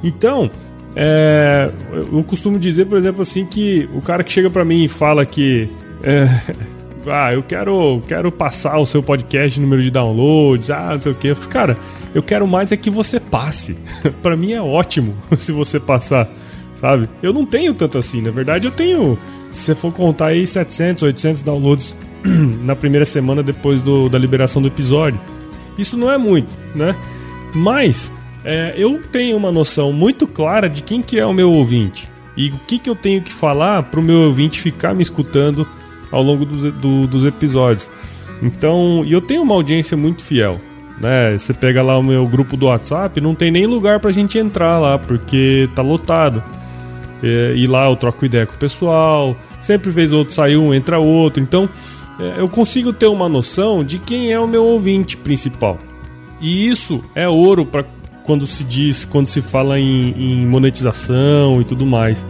[0.02, 0.50] Então,
[0.96, 4.88] é, eu costumo dizer, por exemplo, assim, que o cara que chega para mim e
[4.88, 5.68] fala que
[6.02, 6.26] é,
[7.06, 11.14] ah, eu quero, quero passar o seu podcast, número de downloads, ah, não sei o
[11.14, 11.34] que.
[11.48, 11.76] Cara,
[12.14, 13.76] eu quero mais é que você passe.
[14.22, 16.30] para mim é ótimo se você passar,
[16.82, 17.08] sabe?
[17.22, 19.16] Eu não tenho tanto assim, na verdade eu tenho
[19.52, 21.96] se você for contar aí 700, 800 downloads
[22.64, 25.20] na primeira semana depois do, da liberação do episódio.
[25.78, 26.96] Isso não é muito, né?
[27.54, 28.12] Mas
[28.44, 32.48] é, eu tenho uma noção muito clara de quem que é o meu ouvinte e
[32.48, 35.66] o que, que eu tenho que falar para o meu ouvinte ficar me escutando
[36.10, 37.90] ao longo dos, do, dos episódios.
[38.42, 40.60] Então, e eu tenho uma audiência muito fiel.
[41.00, 41.36] Né?
[41.36, 44.38] Você pega lá o meu grupo do WhatsApp, não tem nem lugar para a gente
[44.38, 46.42] entrar lá, porque tá lotado.
[47.22, 50.98] É, e lá eu troco ideia com o pessoal, sempre vez outro sai um, entra
[50.98, 51.42] outro.
[51.42, 51.68] Então
[52.18, 55.78] é, eu consigo ter uma noção de quem é o meu ouvinte principal.
[56.40, 57.84] E isso é ouro para
[58.24, 62.26] quando se diz, quando se fala em, em monetização e tudo mais.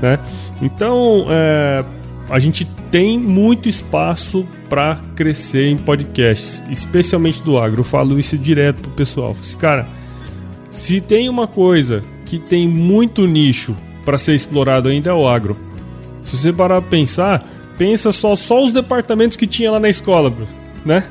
[0.00, 0.18] Né?
[0.62, 1.84] Então é,
[2.28, 7.80] a gente tem muito espaço para crescer em podcasts, especialmente do agro.
[7.80, 9.32] Eu falo isso direto pro pessoal.
[9.32, 9.86] Assim, cara,
[10.70, 13.76] se tem uma coisa que tem muito nicho
[14.06, 15.56] para ser explorado ainda é o agro.
[16.22, 20.32] Se você parar pra pensar, pensa só, só os departamentos que tinha lá na escola,
[20.84, 21.04] né?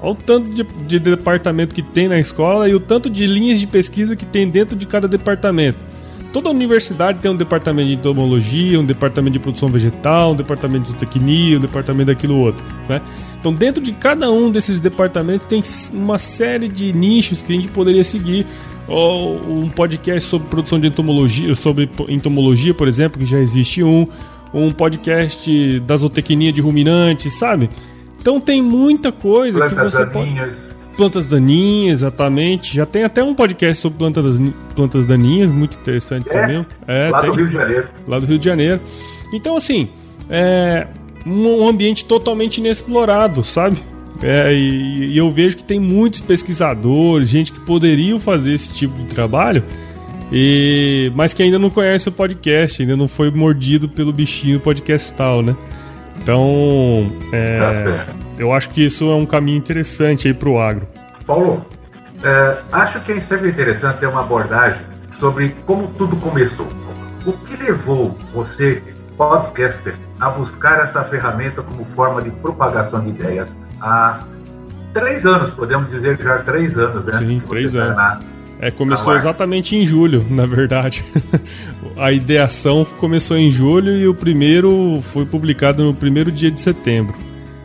[0.00, 3.60] Olha o tanto de, de, departamento que tem na escola e o tanto de linhas
[3.60, 5.78] de pesquisa que tem dentro de cada departamento.
[6.32, 10.90] toda universidade tem um departamento de entomologia, um departamento de produção vegetal, um departamento de
[10.92, 13.00] zootecnia, um departamento daquilo outro, né?
[13.40, 17.68] Então, dentro de cada um desses departamentos tem uma série de nichos que a gente
[17.68, 18.46] poderia seguir.
[18.88, 24.06] Ou um podcast sobre produção de entomologia, sobre entomologia, por exemplo, que já existe um.
[24.54, 27.68] Um podcast da zootecnia de ruminantes, sabe?
[28.18, 30.56] Então tem muita coisa Plantas que você daninhas.
[30.58, 30.96] pode.
[30.96, 32.74] Plantas daninhas, exatamente.
[32.74, 34.40] Já tem até um podcast sobre plantas,
[34.74, 36.32] plantas daninhas, muito interessante É?
[36.32, 36.66] também.
[36.86, 37.88] É, lá tem do Rio de Janeiro.
[38.06, 38.80] lá do Rio de Janeiro.
[39.34, 39.90] Então, assim,
[40.30, 40.86] é
[41.26, 43.76] um ambiente totalmente inexplorado, sabe?
[44.22, 48.98] É, e, e eu vejo que tem muitos pesquisadores, gente que poderiam fazer esse tipo
[48.98, 49.62] de trabalho,
[50.32, 55.42] e, mas que ainda não conhece o podcast, ainda não foi mordido pelo bichinho podcastal,
[55.42, 55.56] né?
[56.20, 58.06] Então, é, Tá
[58.38, 60.86] eu acho que isso é um caminho interessante aí pro agro.
[61.24, 61.64] Paulo,
[62.22, 64.80] é, acho que é sempre interessante ter uma abordagem
[65.12, 66.66] sobre como tudo começou.
[67.24, 68.82] O que levou você,
[69.16, 73.48] podcaster, a buscar essa ferramenta como forma de propagação de ideias
[73.80, 74.20] há
[74.94, 77.12] três anos, podemos dizer já três anos, né?
[77.14, 77.96] Sim, que três tá anos.
[77.96, 78.20] na-
[78.60, 81.04] É, começou exatamente em julho, na verdade.
[81.96, 87.14] A ideação começou em julho e o primeiro foi publicado no primeiro dia de setembro.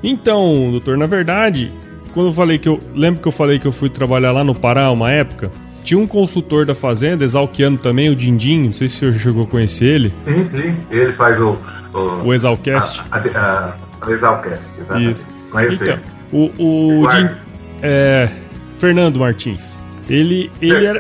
[0.04, 1.72] Então, doutor, na verdade,
[2.14, 2.80] quando eu falei que eu.
[2.94, 5.50] Lembro que eu falei que eu fui trabalhar lá no Pará uma época?
[5.84, 9.44] Tinha um consultor da fazenda, exalquiano também, o Dindim, não sei se o senhor chegou
[9.44, 11.58] a conhecer ele, Sim, sim, ele faz o.
[11.94, 13.02] O, o Exalcast.
[13.12, 13.76] A, a, a,
[14.08, 15.12] a Exalcast, exatamente.
[15.12, 15.26] Isso.
[15.54, 15.98] Conheço Então,
[16.32, 17.28] o, o Guarda.
[17.30, 17.36] Din-
[17.82, 18.30] é,
[18.78, 19.80] Fernando Martins.
[20.10, 21.00] Ele, ele era.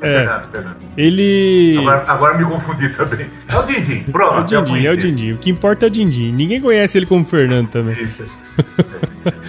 [0.00, 0.76] É, Fernando, Fernando.
[0.96, 1.76] ele.
[1.80, 3.26] Agora, agora me confundi também.
[3.48, 4.34] É o Dindim, pronto.
[4.34, 4.96] É o já Dindim, é o.
[4.96, 5.32] Dindim.
[5.32, 6.30] O que importa é o Dindim.
[6.32, 7.96] Ninguém conhece ele como Fernando também.
[8.02, 8.22] Isso.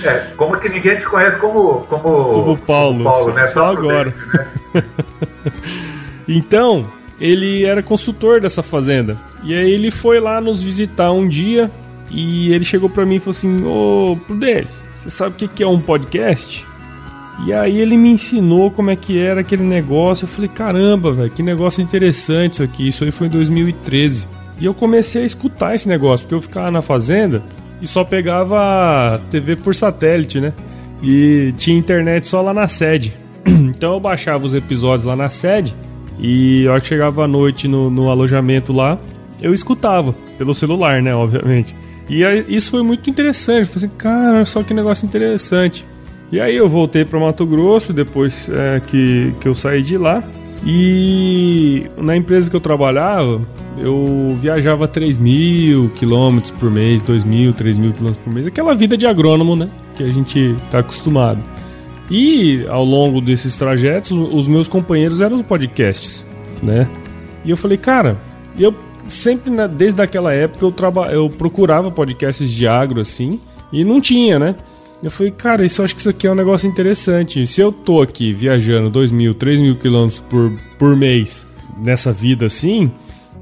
[0.05, 1.81] É, como que ninguém te conhece como.
[1.81, 3.45] Como, Como Paulo, Paulo só- né?
[3.45, 4.13] só agora.
[4.73, 4.83] Né?
[6.27, 6.85] Então,
[7.19, 9.15] ele era consultor dessa fazenda.
[9.43, 11.69] E aí ele foi lá nos visitar um dia
[12.09, 15.63] e ele chegou pra mim e falou assim: Ô Prudence, você sabe o que que
[15.63, 16.65] é um podcast?
[17.45, 20.25] E aí ele me ensinou como é que era aquele negócio.
[20.25, 22.87] Eu falei: caramba, velho, que negócio interessante isso aqui.
[22.87, 24.27] Isso aí foi em 2013.
[24.59, 27.43] E eu comecei a escutar esse negócio, porque eu ficava na fazenda
[27.81, 30.53] e só pegava TV por satélite, né?
[31.03, 33.13] E tinha internet só lá na sede.
[33.75, 35.75] Então eu baixava os episódios lá na sede
[36.17, 38.97] e a hora que chegava à noite no, no alojamento lá,
[39.41, 41.13] eu escutava pelo celular, né?
[41.13, 41.75] Obviamente.
[42.09, 43.61] E aí, isso foi muito interessante.
[43.61, 45.85] Eu falei assim, cara, só que negócio interessante.
[46.31, 50.23] E aí eu voltei para Mato Grosso depois é, que, que eu saí de lá.
[50.65, 53.41] E na empresa que eu trabalhava,
[53.77, 58.47] eu viajava 3 mil quilômetros por mês, 2 mil, 3 mil quilômetros por mês.
[58.47, 59.69] Aquela vida de agrônomo, né?
[59.95, 61.43] Que a gente tá acostumado.
[62.09, 66.25] E ao longo desses trajetos, os meus companheiros eram os podcasts,
[66.61, 66.87] né?
[67.43, 68.17] E eu falei, cara,
[68.57, 68.73] eu
[69.07, 73.39] sempre, né, desde aquela época, eu, traba eu procurava podcasts de agro assim,
[73.71, 74.55] e não tinha, né?
[75.03, 77.45] Eu falei, cara, isso acho que isso aqui é um negócio interessante.
[77.45, 81.45] Se eu tô aqui viajando 2 mil, 3 mil quilômetros por, por mês
[81.77, 82.91] nessa vida assim,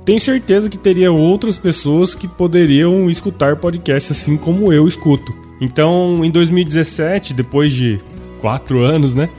[0.04, 5.34] tenho certeza que teria outras pessoas que poderiam escutar podcasts assim como eu escuto.
[5.62, 7.99] Então, em 2017, depois de
[8.41, 9.30] quatro anos, né?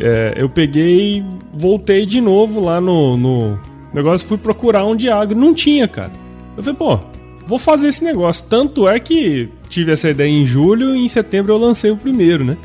[0.00, 3.58] é, eu peguei voltei de novo lá no, no
[3.92, 6.12] negócio, fui procurar um de agro, não tinha, cara.
[6.56, 6.98] Eu falei, pô,
[7.46, 8.44] vou fazer esse negócio.
[8.48, 12.44] Tanto é que tive essa ideia em julho e em setembro eu lancei o primeiro,
[12.44, 12.56] né?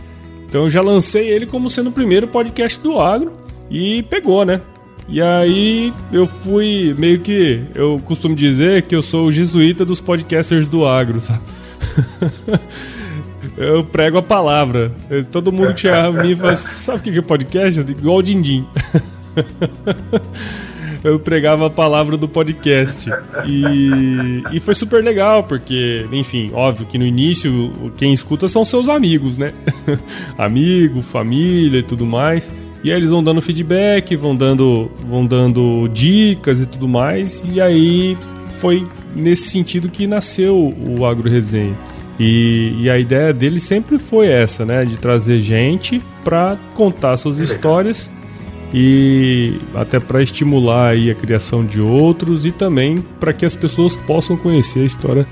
[0.47, 3.33] Então eu já lancei ele como sendo o primeiro podcast do agro
[3.69, 4.61] e pegou, né?
[5.07, 7.63] E aí eu fui meio que.
[7.75, 11.41] Eu costumo dizer que eu sou o jesuíta dos podcasters do agro, sabe?
[13.57, 14.91] eu prego a palavra.
[15.31, 17.79] Todo mundo que chega a mim e fala sabe o que é podcast?
[17.81, 18.65] Igual o Dindim.
[21.05, 23.09] eu pregava a palavra do podcast.
[23.45, 28.89] E, e foi super legal, porque, enfim, óbvio que no início quem escuta são seus
[28.89, 29.53] amigos, né?
[30.35, 32.51] Amigo, família e tudo mais.
[32.83, 37.47] E aí eles vão dando feedback, vão dando, vão dando dicas e tudo mais.
[37.53, 38.17] E aí
[38.57, 41.77] foi nesse sentido que nasceu o Agro Resenha.
[42.19, 44.85] E, e, a ideia dele sempre foi essa, né?
[44.85, 48.09] De trazer gente para contar suas histórias
[48.77, 53.95] e até para estimular aí a criação de outros e também para que as pessoas
[53.95, 55.25] possam conhecer a história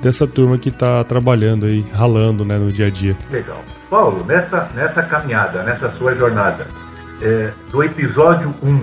[0.00, 3.14] dessa turma que está trabalhando aí, ralando né, no dia a dia.
[3.30, 3.62] Legal.
[3.90, 6.66] Paulo, nessa, nessa caminhada, nessa sua jornada,
[7.20, 8.80] é, do episódio 1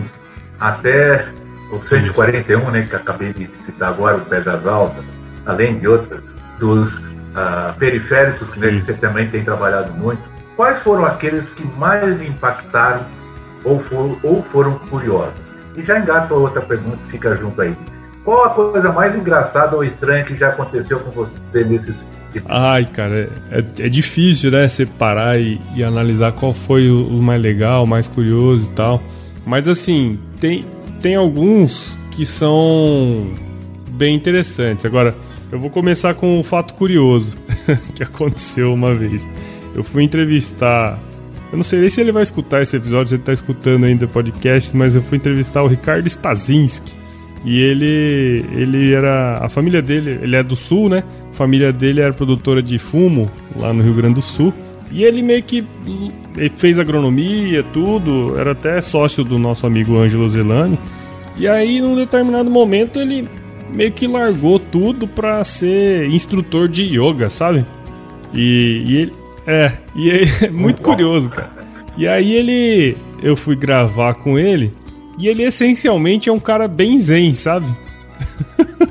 [0.59, 1.25] até
[1.71, 5.03] o 141, né, que acabei de citar agora, o Pé das Altas,
[5.47, 6.23] além de outras,
[6.59, 10.21] dos uh, periféricos, né, que você também tem trabalhado muito,
[10.55, 13.03] quais foram aqueles que mais impactaram
[13.63, 15.53] ou, for, ou foram curiosos?
[15.75, 17.75] E já engato a outra pergunta que fica junto aí.
[18.23, 22.07] Qual a coisa mais engraçada ou estranha que já aconteceu com você nesses.
[22.47, 24.67] Ai, cara, é, é difícil, né?
[24.67, 29.03] Separar e, e analisar qual foi o, o, mais legal, o mais curioso e tal.
[29.45, 30.65] Mas assim, tem,
[31.01, 33.33] tem alguns que são
[33.91, 34.85] bem interessantes.
[34.85, 35.13] Agora,
[35.51, 37.37] eu vou começar com um fato curioso
[37.93, 39.27] que aconteceu uma vez.
[39.75, 40.97] Eu fui entrevistar.
[41.53, 44.05] Eu não sei nem se ele vai escutar esse episódio, se ele está escutando ainda
[44.05, 46.91] o podcast, mas eu fui entrevistar o Ricardo Stazinski
[47.45, 49.37] e ele, ele era.
[49.37, 51.03] A família dele, ele é do sul, né?
[51.29, 54.51] A família dele era produtora de fumo lá no Rio Grande do Sul.
[54.91, 55.63] E ele meio que
[56.57, 60.79] fez agronomia, tudo, era até sócio do nosso amigo Ângelo Zelani.
[61.37, 63.29] E aí, num determinado momento, ele
[63.71, 67.63] meio que largou tudo pra ser instrutor de yoga, sabe?
[68.33, 69.22] E, e ele.
[69.45, 71.51] É, e é muito curioso, cara.
[71.97, 72.97] E aí ele.
[73.21, 74.71] Eu fui gravar com ele.
[75.19, 77.67] E ele essencialmente é um cara bem zen, sabe?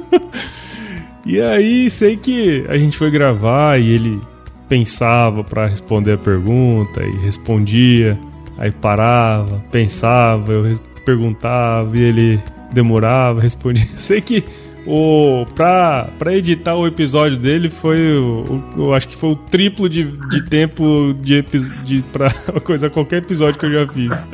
[1.27, 4.21] e aí, sei que a gente foi gravar e ele
[4.69, 8.19] pensava para responder a pergunta e respondia,
[8.57, 12.41] aí parava, pensava, eu perguntava e ele
[12.73, 13.87] demorava, respondia.
[13.99, 14.45] Sei que
[14.87, 19.37] o pra, pra editar o episódio dele foi o, o, eu acho que foi o
[19.37, 21.43] triplo de, de tempo de,
[21.85, 22.31] de para
[22.65, 24.27] coisa qualquer episódio que eu já fiz.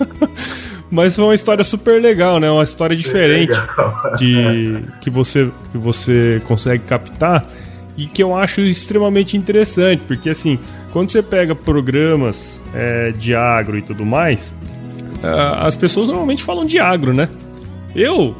[0.90, 2.50] Mas foi uma história super legal, né?
[2.50, 3.52] Uma história diferente
[4.18, 7.46] de que você que você consegue captar
[7.96, 10.58] e que eu acho extremamente interessante, porque assim,
[10.90, 14.54] quando você pega programas é, de agro e tudo mais,
[15.22, 17.28] uh, as pessoas normalmente falam de agro, né?
[17.94, 18.34] Eu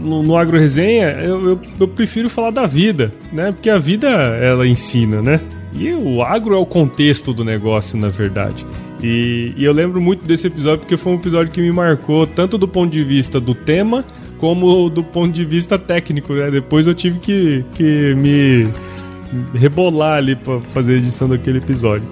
[0.00, 3.52] no, no Agro Resenha, eu, eu, eu, prefiro falar da vida, né?
[3.52, 5.40] Porque a vida ela ensina, né?
[5.72, 8.66] E o agro é o contexto do negócio, na verdade.
[9.02, 12.58] E, e, eu lembro muito desse episódio porque foi um episódio que me marcou tanto
[12.58, 14.04] do ponto de vista do tema
[14.38, 16.50] como do ponto de vista técnico, né?
[16.50, 18.68] Depois eu tive que, que me
[19.54, 22.06] rebolar ali para fazer a edição daquele episódio.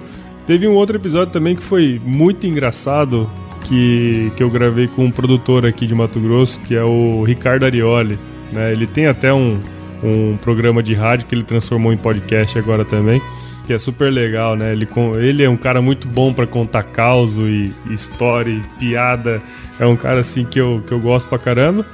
[0.45, 3.29] Teve um outro episódio também que foi muito engraçado
[3.63, 7.65] que, que eu gravei com um produtor aqui de Mato Grosso, que é o Ricardo
[7.65, 8.17] Arioli.
[8.51, 8.71] Né?
[8.71, 9.55] Ele tem até um,
[10.03, 13.21] um programa de rádio que ele transformou em podcast agora também
[13.69, 14.71] que é super legal, né?
[14.71, 14.87] Ele,
[15.21, 19.39] ele é um cara muito bom para contar caos e história e piada.
[19.79, 21.85] É um cara assim que eu, que eu gosto pra caramba.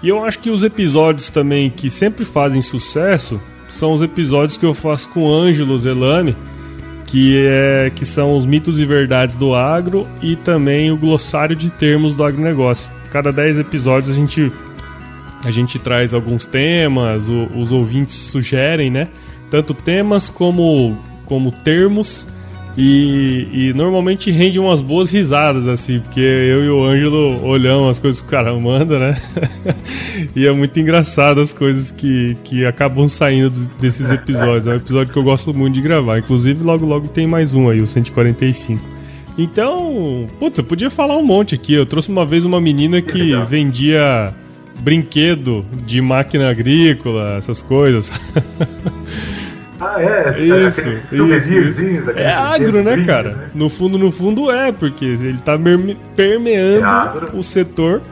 [0.00, 4.64] E eu acho que os episódios também que sempre fazem sucesso são os episódios que
[4.64, 6.36] eu faço com o Ângelo Zelani,
[7.06, 11.70] que, é, que são os mitos e verdades do agro e também o glossário de
[11.70, 12.90] termos do agronegócio.
[13.10, 14.50] Cada 10 episódios a gente,
[15.44, 19.08] a gente traz alguns temas, o, os ouvintes sugerem, né?
[19.50, 22.26] Tanto temas como como termos
[22.76, 27.98] e, e, normalmente rende umas boas risadas, assim, porque eu e o Ângelo olhamos as
[28.00, 29.16] coisas que o cara manda, né?
[30.34, 34.66] e é muito engraçado as coisas que, que acabam saindo desses episódios.
[34.66, 36.18] É um episódio que eu gosto muito de gravar.
[36.18, 38.82] Inclusive, logo logo tem mais um aí, o 145.
[39.38, 41.74] Então, putz, eu podia falar um monte aqui.
[41.74, 44.34] Eu trouxe uma vez uma menina que vendia
[44.80, 48.10] brinquedo de máquina agrícola, essas coisas.
[49.84, 50.30] Ah, é?
[50.40, 52.10] Isso, isso, isso.
[52.16, 53.30] É agro, né, cara?
[53.30, 53.50] Né?
[53.54, 55.58] No fundo, no fundo é, porque ele tá
[56.16, 58.02] permeando é o setor.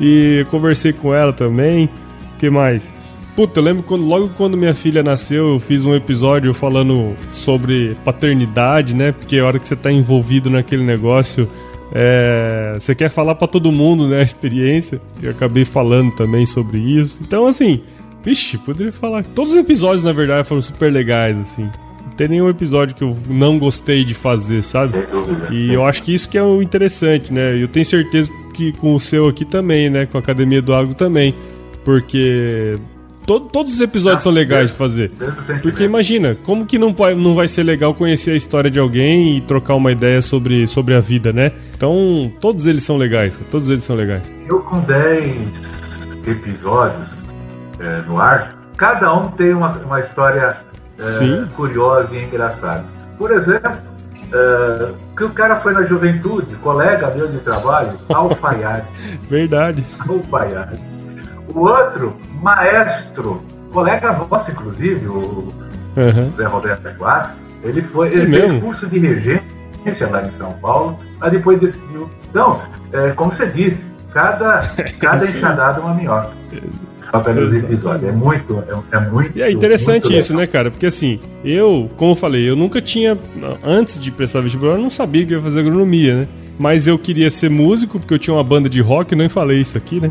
[0.00, 1.90] E conversei com ela também.
[2.34, 2.90] O que mais?
[3.34, 7.96] Puta, eu lembro quando, logo quando minha filha nasceu, eu fiz um episódio falando sobre
[8.04, 9.12] paternidade, né?
[9.12, 11.48] Porque a hora que você tá envolvido naquele negócio,
[11.92, 14.18] é, você quer falar para todo mundo, né?
[14.18, 15.00] A experiência.
[15.22, 17.20] Eu acabei falando também sobre isso.
[17.22, 17.82] Então, assim,
[18.22, 19.24] Vixe, poderia falar.
[19.24, 21.62] Todos os episódios, na verdade, foram super legais, assim.
[21.62, 24.94] Não tem nenhum episódio que eu não gostei de fazer, sabe?
[25.52, 27.60] E eu acho que isso que é o interessante, né?
[27.60, 30.06] Eu tenho certeza que com o seu aqui também, né?
[30.06, 31.34] Com a Academia do Agro também.
[31.84, 32.76] Porque
[33.36, 35.12] todos os episódios ah, são legais de fazer.
[35.62, 39.36] Porque imagina, como que não, pode, não vai ser legal conhecer a história de alguém
[39.36, 41.52] e trocar uma ideia sobre, sobre a vida, né?
[41.76, 44.32] Então, todos eles são legais, todos eles são legais.
[44.48, 47.27] Eu com 10 episódios,
[47.80, 50.56] é, no ar, cada um tem uma, uma história
[50.98, 52.84] é, curiosa e engraçada.
[53.16, 53.72] Por exemplo,
[54.32, 58.86] é, que o cara foi na juventude, colega meu de trabalho, alfaiate.
[59.28, 59.84] Verdade.
[60.08, 60.80] Alfaiate.
[61.54, 65.52] O outro, maestro, colega nosso, inclusive, o
[65.96, 66.32] uhum.
[66.36, 68.60] Zé Roberto Guassi, ele, foi, ele é fez mesmo?
[68.60, 72.10] curso de regência lá em São Paulo, mas depois decidiu.
[72.28, 72.60] Então,
[72.92, 74.62] é, como você disse, cada,
[75.00, 76.30] cada enxadada é uma minhoca
[77.58, 78.08] episódio.
[78.08, 79.38] É muito, é, é muito.
[79.38, 80.70] E é interessante isso, né, cara?
[80.70, 83.16] Porque assim, eu, como eu falei, eu nunca tinha,
[83.64, 86.28] antes de prestar vestibular, eu não sabia que ia fazer agronomia, né?
[86.58, 89.78] mas eu queria ser músico, porque eu tinha uma banda de rock, nem falei isso
[89.78, 90.10] aqui, né?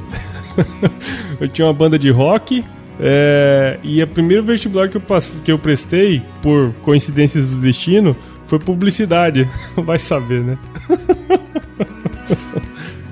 [1.41, 2.63] eu tinha uma banda de rock,
[2.99, 8.15] é, e o primeiro vestibular que eu, passei, que eu prestei, por coincidências do destino,
[8.45, 9.47] foi publicidade.
[9.75, 10.57] Vai saber, né?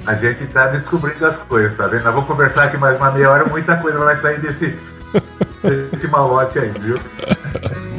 [0.08, 2.03] A gente tá descobrindo as coisas, tá vendo?
[2.03, 4.78] Nós vamos conversar aqui mais uma meia hora, muita coisa vai sair desse,
[5.91, 6.99] desse malote aí, viu?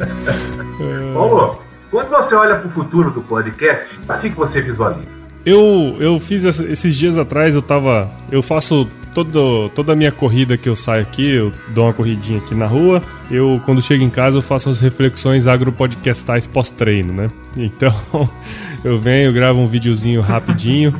[1.13, 5.27] Paulo, quando você olha para o futuro do podcast, o que, que você visualiza?
[5.45, 8.11] Eu, eu fiz esses dias atrás, eu tava.
[8.29, 12.39] Eu faço todo, toda a minha corrida que eu saio aqui, eu dou uma corridinha
[12.39, 13.01] aqui na rua.
[13.31, 17.27] Eu, quando chego em casa, eu faço as reflexões agropodcastais pós-treino, né?
[17.55, 17.93] Então,
[18.83, 20.93] eu venho, gravo um videozinho rapidinho.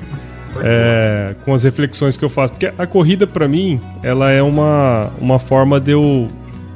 [0.64, 2.54] É, com as reflexões que eu faço.
[2.54, 6.28] Porque a corrida, para mim, ela é uma, uma forma de eu,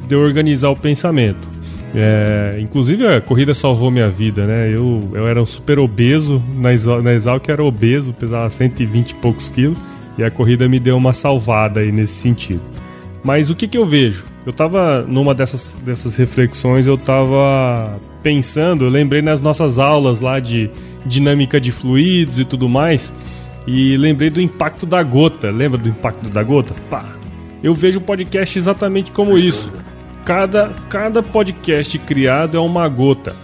[0.08, 1.50] de eu organizar o pensamento.
[1.94, 4.70] É, inclusive a corrida salvou minha vida, né?
[4.74, 9.16] Eu, eu era um super obeso, na, Exal, na Exalc era obeso, pesava 120 e
[9.16, 9.78] poucos quilos,
[10.18, 12.62] e a corrida me deu uma salvada aí nesse sentido.
[13.24, 14.26] Mas o que, que eu vejo?
[14.46, 20.40] Eu tava numa dessas, dessas reflexões, eu tava pensando, eu lembrei nas nossas aulas lá
[20.40, 20.70] de
[21.06, 23.14] dinâmica de fluidos e tudo mais,
[23.68, 25.50] e lembrei do impacto da gota.
[25.52, 26.74] Lembra do impacto da gota?
[26.90, 27.06] Pá!
[27.64, 29.72] Eu vejo o podcast exatamente como isso
[30.26, 33.36] cada, cada podcast criado é uma gota.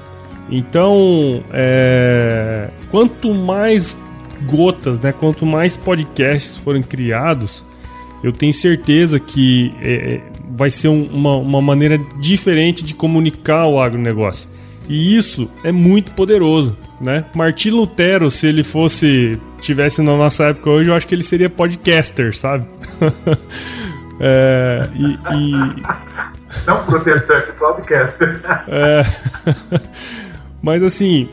[0.49, 3.97] Então, é, quanto mais
[4.45, 7.65] gotas, né, quanto mais podcasts forem criados,
[8.23, 10.21] eu tenho certeza que é, é,
[10.55, 14.49] vai ser um, uma, uma maneira diferente de comunicar o agronegócio.
[14.87, 17.25] E isso é muito poderoso, né?
[17.35, 21.49] Martin Lutero, se ele fosse tivesse na nossa época hoje, eu acho que ele seria
[21.49, 22.65] podcaster, sabe?
[24.19, 25.83] é, e, e
[26.65, 28.41] não protestante, podcaster.
[28.67, 29.03] É.
[30.61, 31.29] Mas assim,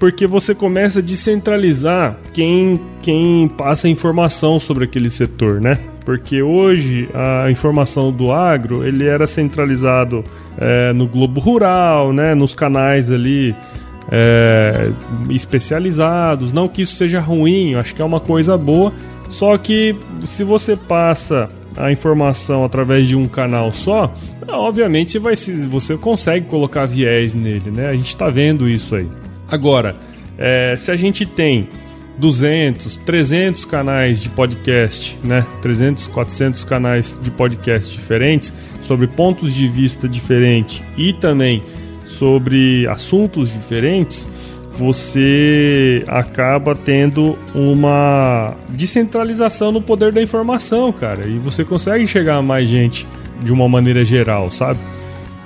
[0.00, 5.78] porque você começa a descentralizar quem, quem passa informação sobre aquele setor, né?
[6.04, 10.24] Porque hoje a informação do agro ele era centralizado
[10.56, 12.34] é, no Globo Rural, né?
[12.34, 13.54] Nos canais ali
[14.10, 14.90] é,
[15.30, 16.52] especializados.
[16.52, 18.92] Não que isso seja ruim, acho que é uma coisa boa.
[19.28, 19.94] Só que
[20.24, 24.12] se você passa a informação através de um canal só,
[24.48, 27.88] obviamente vai, você consegue colocar viés nele, né?
[27.88, 29.08] A gente está vendo isso aí.
[29.50, 29.94] Agora,
[30.36, 31.68] é, se a gente tem
[32.18, 35.46] 200, 300 canais de podcast, né?
[35.62, 38.52] 300, 400 canais de podcast diferentes,
[38.82, 41.62] sobre pontos de vista diferentes e também
[42.08, 44.26] sobre assuntos diferentes,
[44.72, 51.26] você acaba tendo uma descentralização no poder da informação, cara.
[51.26, 53.06] E você consegue chegar a mais gente
[53.42, 54.78] de uma maneira geral, sabe?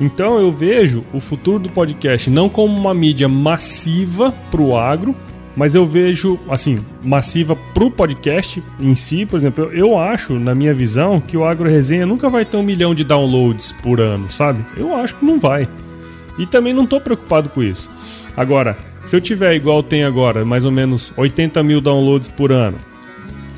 [0.01, 5.15] Então eu vejo o futuro do podcast não como uma mídia massiva pro agro,
[5.57, 10.55] mas eu vejo, assim, massiva pro podcast em si, por exemplo, eu, eu acho, na
[10.55, 14.31] minha visão, que o Agro Resenha nunca vai ter um milhão de downloads por ano,
[14.31, 14.65] sabe?
[14.77, 15.69] Eu acho que não vai.
[16.39, 17.91] E também não tô preocupado com isso.
[18.37, 22.79] Agora, se eu tiver igual tem agora, mais ou menos 80 mil downloads por ano,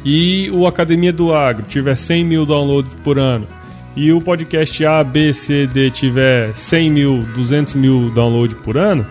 [0.04, 3.46] e o Academia do Agro tiver 100 mil downloads por ano,
[3.96, 9.06] e o podcast A, B, C, D tiver 100 mil, 200 mil downloads por ano,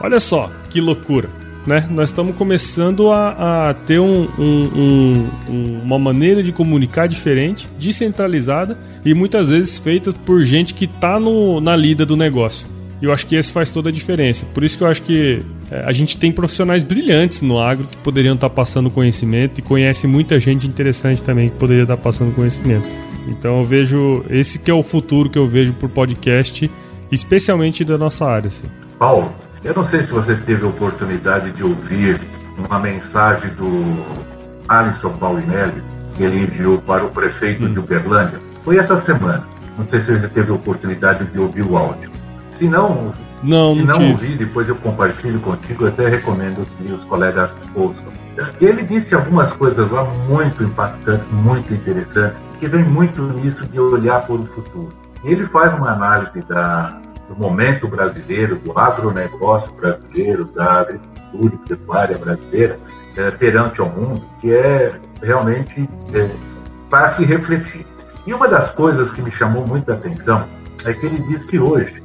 [0.00, 1.28] olha só que loucura.
[1.66, 1.86] Né?
[1.90, 8.78] Nós estamos começando a, a ter um, um, um, uma maneira de comunicar diferente, descentralizada
[9.04, 11.20] e muitas vezes feita por gente que está
[11.60, 12.66] na lida do negócio.
[13.00, 14.46] E eu acho que esse faz toda a diferença.
[14.52, 15.40] Por isso que eu acho que
[15.70, 20.06] é, a gente tem profissionais brilhantes no agro que poderiam estar passando conhecimento e conhece
[20.06, 22.88] muita gente interessante também que poderia estar passando conhecimento.
[23.28, 26.70] Então eu vejo esse que é o futuro que eu vejo por podcast,
[27.12, 28.48] especialmente da nossa área.
[28.48, 28.66] Assim.
[28.98, 29.32] Paulo,
[29.62, 32.20] eu não sei se você teve a oportunidade de ouvir
[32.56, 33.96] uma mensagem do
[34.68, 35.82] Alisson Paulinelli
[36.16, 37.72] que ele enviou para o prefeito hum.
[37.72, 38.40] de Uberlândia.
[38.64, 39.46] Foi essa semana.
[39.76, 42.10] Não sei se você teve a oportunidade de ouvir o áudio.
[42.58, 47.04] Se não, não, se não, ouvir, depois eu compartilho contigo, eu até recomendo que os
[47.04, 48.08] colegas ouçam.
[48.60, 54.26] Ele disse algumas coisas lá muito impactantes, muito interessantes, que vem muito nisso de olhar
[54.26, 54.88] para o futuro.
[55.22, 62.18] Ele faz uma análise da, do momento brasileiro, do agronegócio brasileiro, da agricultura e pecuária
[62.18, 62.80] brasileira
[63.16, 66.28] é, perante ao mundo, que é realmente é,
[66.90, 67.86] para se refletir.
[68.26, 70.44] E uma das coisas que me chamou muita atenção
[70.84, 72.02] é que ele diz que hoje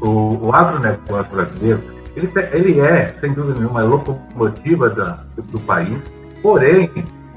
[0.00, 1.82] o, o agronegócio brasileiro,
[2.16, 5.20] ele, ele é, sem dúvida nenhuma, a locomotiva da,
[5.50, 6.10] do país,
[6.42, 6.90] porém,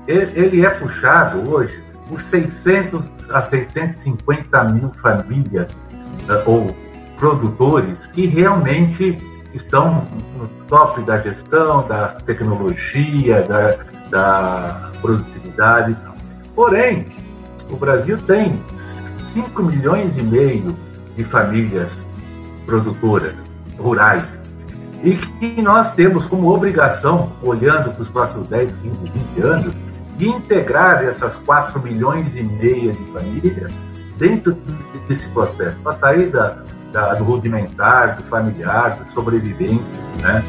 [0.07, 5.79] ele, ele é puxado hoje por 600 a 650 mil famílias
[6.27, 6.75] uh, ou
[7.17, 9.17] produtores que realmente
[9.53, 10.05] estão
[10.37, 13.77] no top da gestão, da tecnologia, da,
[14.09, 15.95] da produtividade.
[16.55, 17.05] Porém,
[17.69, 20.75] o Brasil tem 5 milhões e meio
[21.15, 22.05] de famílias
[22.65, 23.35] produtoras
[23.77, 24.41] rurais
[25.03, 28.97] e que nós temos como obrigação, olhando para os próximos 10, 15,
[29.35, 29.73] 20 anos,
[30.17, 33.71] de integrar essas 4 milhões e meia de famílias
[34.17, 34.55] dentro
[35.07, 36.57] desse processo, para sair da,
[36.91, 40.43] da, do rudimentar, do familiar, da sobrevivência, né?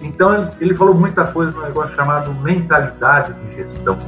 [0.00, 3.98] Então, ele falou muita coisa no negócio chamado mentalidade de gestão,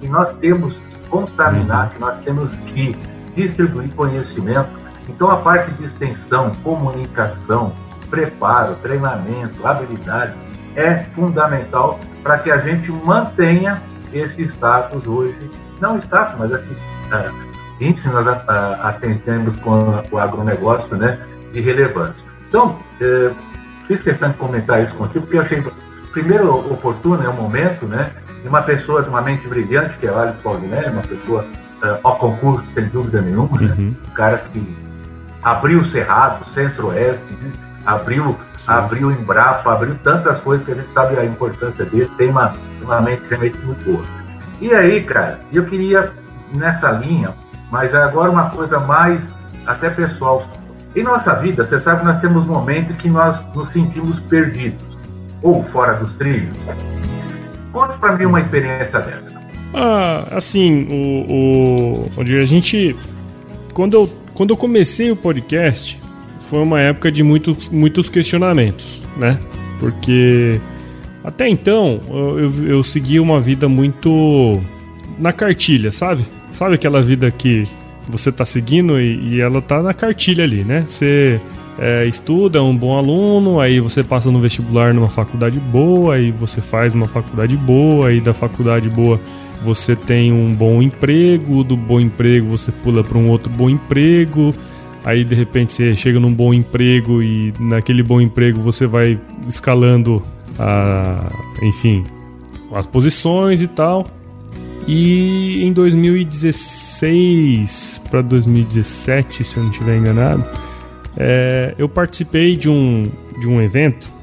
[0.00, 2.96] que nós temos que contaminar, que nós temos que
[3.34, 4.70] distribuir conhecimento.
[5.08, 7.72] Então, a parte de extensão, comunicação,
[8.10, 10.34] preparo, treinamento, habilidade
[10.74, 13.82] é fundamental para que a gente mantenha
[14.12, 15.50] esse status hoje,
[15.80, 17.46] não status, mas esse uh,
[17.80, 21.18] índice nós atendemos com o agronegócio né,
[21.52, 22.24] de relevância.
[22.48, 23.34] Então, uh,
[23.86, 25.64] fiz questão de comentar isso contigo, porque eu achei,
[26.12, 28.10] primeiro, oportuno, é o momento, né,
[28.42, 31.98] de uma pessoa de uma mente brilhante, que é o Alice Falguinelli, uma pessoa uh,
[32.02, 33.84] ao concurso, sem dúvida nenhuma, né, uhum.
[33.84, 34.85] né, um cara que
[35.46, 37.24] abriu o Cerrado, Centro-Oeste,
[37.86, 38.36] abriu,
[38.66, 43.00] abriu Embrapa, abriu tantas coisas que a gente sabe a importância dele, tem uma, uma
[43.00, 44.04] mente realmente muito boa.
[44.60, 46.12] E aí, cara, eu queria,
[46.52, 47.32] nessa linha,
[47.70, 49.32] mas agora uma coisa mais
[49.64, 50.44] até pessoal.
[50.96, 54.98] Em nossa vida, você sabe que nós temos momentos que nós nos sentimos perdidos
[55.42, 56.56] ou fora dos trilhos.
[57.72, 59.32] Conte para mim uma experiência dessa.
[59.72, 62.96] Ah, assim, o, o, onde a gente,
[63.74, 65.98] quando eu, quando eu comecei o podcast,
[66.38, 69.40] foi uma época de muitos, muitos questionamentos, né?
[69.80, 70.60] Porque
[71.24, 74.60] até então eu, eu, eu seguia uma vida muito
[75.18, 76.22] na cartilha, sabe?
[76.52, 77.64] Sabe aquela vida que
[78.08, 80.84] você tá seguindo e, e ela tá na cartilha ali, né?
[80.86, 81.40] Você
[81.78, 86.30] é, estuda, é um bom aluno, aí você passa no vestibular numa faculdade boa, aí
[86.30, 89.18] você faz uma faculdade boa, aí da faculdade boa
[89.62, 94.54] você tem um bom emprego, do bom emprego você pula para um outro bom emprego,
[95.04, 100.22] aí de repente você chega num bom emprego e naquele bom emprego você vai escalando
[100.58, 101.28] a,
[101.62, 102.04] enfim,
[102.72, 104.06] as posições e tal.
[104.86, 110.46] E em 2016 para 2017, se eu não estiver enganado,
[111.16, 114.14] é, eu participei de um, de um evento.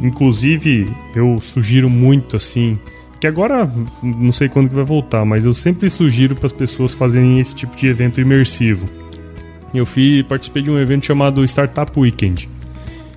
[0.00, 2.76] Inclusive, eu sugiro muito assim,
[3.20, 3.68] que agora
[4.02, 7.54] não sei quando que vai voltar, mas eu sempre sugiro para as pessoas fazerem esse
[7.54, 8.88] tipo de evento imersivo
[9.74, 12.48] eu fui, participei de um evento chamado Startup Weekend.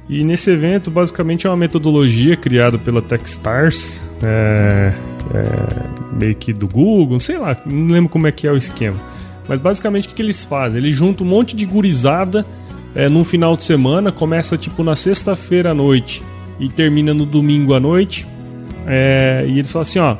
[0.09, 4.93] E nesse evento, basicamente, é uma metodologia criada pela Techstars, é,
[5.33, 8.97] é, meio que do Google, sei lá, não lembro como é que é o esquema.
[9.47, 10.79] Mas basicamente o que, que eles fazem?
[10.79, 12.45] Eles juntam um monte de gurizada
[12.93, 16.21] é, num final de semana, começa tipo na sexta-feira à noite
[16.59, 18.27] e termina no domingo à noite.
[18.85, 20.15] É, e eles falam assim: ó,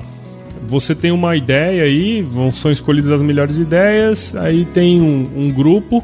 [0.68, 5.52] você tem uma ideia aí, vão, são escolhidas as melhores ideias, aí tem um, um
[5.52, 6.04] grupo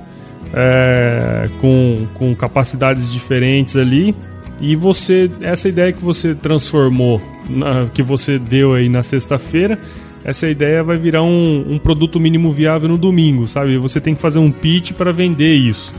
[0.53, 4.15] é, com, com capacidades diferentes ali.
[4.59, 9.77] E você, essa ideia que você transformou, na, que você deu aí na sexta-feira,
[10.25, 13.77] essa ideia vai virar um, um, produto mínimo viável no domingo, sabe?
[13.77, 15.93] Você tem que fazer um pitch para vender isso.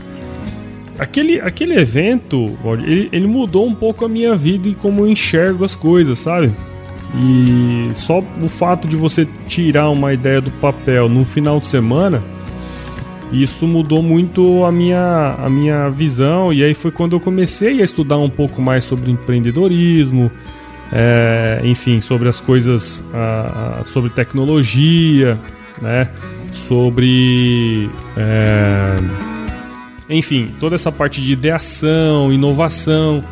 [0.99, 5.63] Aquele, aquele evento, ele, ele mudou um pouco a minha vida e como eu enxergo
[5.63, 6.51] as coisas, sabe?
[7.15, 12.21] E só o fato de você tirar uma ideia do papel num final de semana
[13.31, 17.83] isso mudou muito a minha, a minha visão, e aí foi quando eu comecei a
[17.83, 20.31] estudar um pouco mais sobre empreendedorismo,
[20.91, 25.39] é, enfim, sobre as coisas, a, a, sobre tecnologia,
[25.79, 26.09] né?
[26.51, 27.87] Sobre.
[28.17, 28.95] É,
[30.09, 33.23] enfim, toda essa parte de ideação, inovação.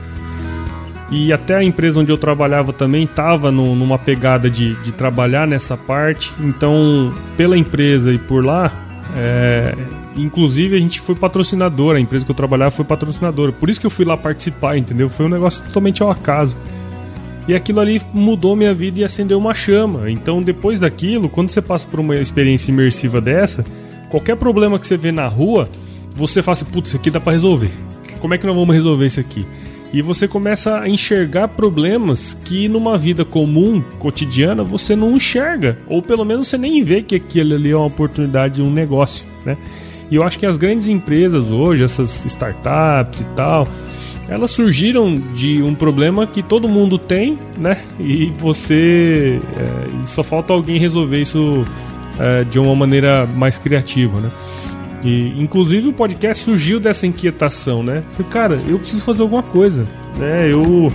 [1.09, 5.75] E até a empresa onde eu trabalhava também estava numa pegada de, de trabalhar nessa
[5.75, 6.33] parte.
[6.39, 8.71] Então, pela empresa e por lá,
[9.15, 9.73] é,
[10.15, 13.51] inclusive, a gente foi patrocinador, a empresa que eu trabalhava foi patrocinadora.
[13.51, 15.09] Por isso que eu fui lá participar, entendeu?
[15.09, 16.57] Foi um negócio totalmente ao acaso.
[17.47, 20.11] E aquilo ali mudou minha vida e acendeu uma chama.
[20.11, 23.63] Então, depois daquilo, quando você passa por uma experiência imersiva dessa,
[24.09, 25.69] qualquer problema que você vê na rua,
[26.17, 27.71] você fala assim: putz, isso aqui dá pra resolver.
[28.19, 29.45] Como é que nós vamos resolver isso aqui?
[29.93, 35.77] E você começa a enxergar problemas que numa vida comum, cotidiana, você não enxerga.
[35.87, 39.55] Ou pelo menos você nem vê que aquilo ali é uma oportunidade, um negócio, né?
[40.09, 43.67] E eu acho que as grandes empresas hoje, essas startups e tal,
[44.27, 47.77] elas surgiram de um problema que todo mundo tem, né?
[47.99, 49.39] E você.
[49.55, 51.65] É, só falta alguém resolver isso
[52.19, 54.31] é, de uma maneira mais criativa, né?
[55.03, 58.03] E, inclusive, o podcast surgiu dessa inquietação, né?
[58.11, 59.85] Falei, cara, eu preciso fazer alguma coisa.
[60.17, 60.51] Né?
[60.51, 60.91] Eu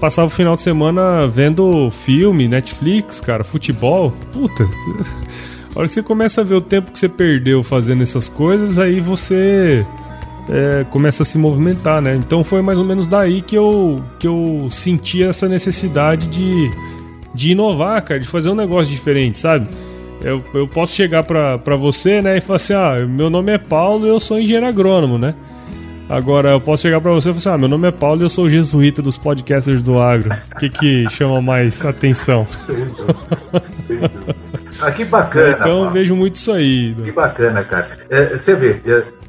[0.00, 4.12] passava o final de semana vendo filme, Netflix, cara, futebol.
[4.32, 4.64] Puta.
[5.74, 8.78] A hora que você começa a ver o tempo que você perdeu fazendo essas coisas,
[8.78, 9.86] aí você
[10.48, 12.14] é, começa a se movimentar, né?
[12.14, 16.70] Então foi mais ou menos daí que eu, que eu senti essa necessidade de,
[17.34, 19.66] de inovar, cara, de fazer um negócio diferente, sabe?
[20.22, 24.06] Eu, eu posso chegar pra você, né, e falar assim: ah, meu nome é Paulo
[24.06, 25.34] e eu sou engenheiro agrônomo, né?
[26.08, 28.24] Agora, eu posso chegar pra você e falar assim: ah, meu nome é Paulo e
[28.24, 30.30] eu sou jesuíta dos podcasters do agro.
[30.54, 32.46] O que, que chama mais atenção?
[34.80, 35.50] Ah, que bacana.
[35.52, 36.94] Então eu vejo muito isso aí.
[36.94, 37.88] Que bacana, cara.
[38.10, 38.80] É, você vê,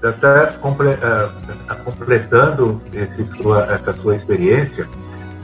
[0.01, 4.87] até comple, uh, completando esse sua, essa sua experiência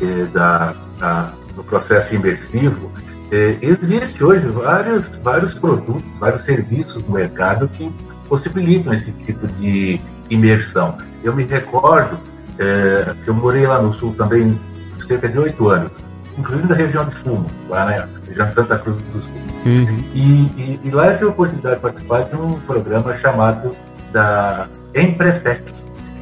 [0.01, 2.91] eh, da, da, no processo imersivo,
[3.31, 7.91] eh, existe hoje vários, vários produtos, vários serviços no mercado que
[8.27, 9.99] possibilitam esse tipo de
[10.29, 10.97] imersão.
[11.23, 12.19] Eu me recordo
[12.57, 14.59] eh, que eu morei lá no sul também
[15.07, 16.09] cerca de oito anos
[16.39, 19.33] incluindo a região de Fumo, lá na região de Santa Cruz do Sul.
[19.65, 20.03] Uhum.
[20.13, 23.75] E, e, e, lá eu tive a oportunidade de participar de um programa chamado
[24.13, 25.63] da Empretec,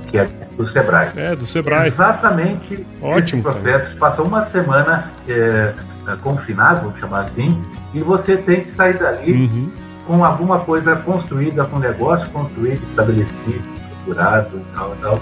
[0.07, 0.27] que é
[0.57, 1.11] do Sebrae.
[1.15, 1.87] É, do Sebrae.
[1.87, 3.87] Exatamente Ótimo, esse processo.
[3.89, 3.99] Cara.
[3.99, 5.73] Passa uma semana é, é,
[6.15, 7.61] confinado, vamos chamar assim,
[7.93, 9.71] e você tem que sair dali uhum.
[10.05, 15.19] com alguma coisa construída, com um negócio construído, estabelecido, estruturado e tal, tal.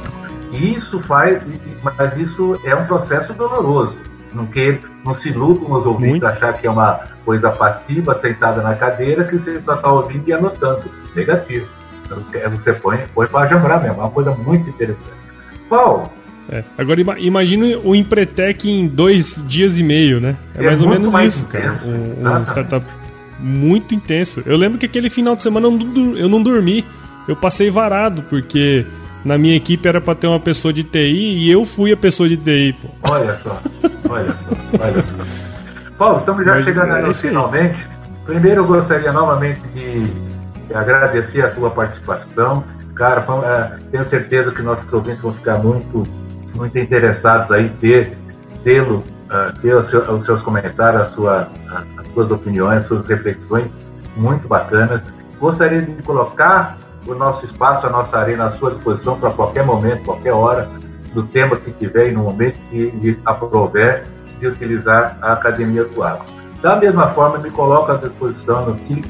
[0.52, 1.42] E isso faz,
[1.82, 3.98] mas isso é um processo doloroso
[4.36, 6.28] não, que, não se iluda os ouvintes Muito.
[6.28, 10.34] achar que é uma coisa passiva, sentada na cadeira, que você só está ouvindo e
[10.34, 10.92] anotando.
[11.16, 11.68] Negativo.
[12.06, 14.02] Então, é, você põe, põe para jambrar mesmo.
[14.02, 15.16] É uma coisa muito interessante.
[15.70, 16.12] Paulo.
[16.50, 16.64] É.
[16.78, 20.36] Agora imagine o Empretec em dois dias e meio, né?
[20.56, 21.80] É, é mais ou menos isso, intenso, cara.
[21.86, 22.86] Um, um startup
[23.39, 24.43] muito intenso.
[24.46, 26.86] Eu lembro que aquele final de semana eu não dormi.
[27.28, 28.86] Eu passei varado, porque
[29.24, 32.30] na minha equipe era para ter uma pessoa de TI e eu fui a pessoa
[32.30, 33.12] de TI, pô.
[33.12, 33.60] Olha só,
[34.08, 35.18] olha só, olha só.
[35.98, 37.88] Paulo, estamos já Mas chegando é aí finalmente.
[38.26, 40.08] Primeiro eu gostaria novamente de
[40.74, 42.64] agradecer a tua participação.
[42.96, 46.04] Cara, é, tenho certeza que nossos ouvintes vão ficar muito,
[46.56, 48.18] muito interessados aí ter
[48.64, 51.47] tê-lo, uh, ter os seus, seus comentários, a sua,
[51.97, 53.80] as suas opiniões, as suas reflexões
[54.16, 55.01] muito bacanas.
[55.39, 60.03] Gostaria de colocar o nosso espaço, a nossa arena à sua disposição para qualquer momento,
[60.03, 60.68] qualquer hora,
[61.14, 64.03] do tema que tiver e no momento que lhe aprover
[64.39, 66.26] de utilizar a Academia do Agro.
[66.62, 69.01] Da mesma forma, me coloco à disposição no que,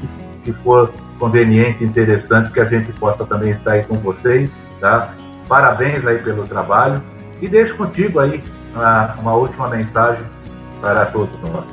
[0.44, 5.14] que for conveniente, interessante, que a gente possa também estar aí com vocês, tá?
[5.48, 7.02] Parabéns aí pelo trabalho
[7.40, 8.42] e deixo contigo aí
[8.74, 10.24] uma, uma última mensagem
[10.80, 11.64] para todos nós.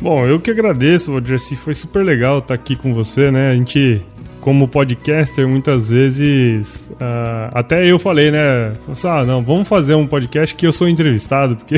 [0.00, 3.50] Bom, eu que agradeço, Jesse, foi super legal estar aqui com você, né?
[3.50, 4.04] A gente
[4.44, 6.92] como podcaster, muitas vezes.
[7.00, 8.74] Uh, até eu falei, né?
[8.86, 11.76] Assim, ah, não, vamos fazer um podcast que eu sou entrevistado, porque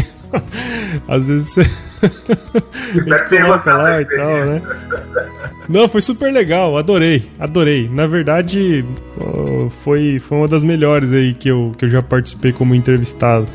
[1.07, 1.55] às vezes
[2.93, 3.39] você.
[3.39, 4.63] coloca lá e tal, né?
[5.69, 7.89] Não, foi super legal, adorei, adorei.
[7.89, 8.85] Na verdade,
[9.71, 13.47] foi, foi uma das melhores aí que eu, que eu já participei como entrevistado.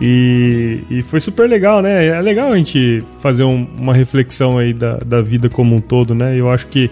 [0.00, 2.06] E, e foi super legal, né?
[2.06, 6.14] É legal a gente fazer um, uma reflexão aí da, da vida como um todo,
[6.14, 6.38] né?
[6.38, 6.90] Eu acho que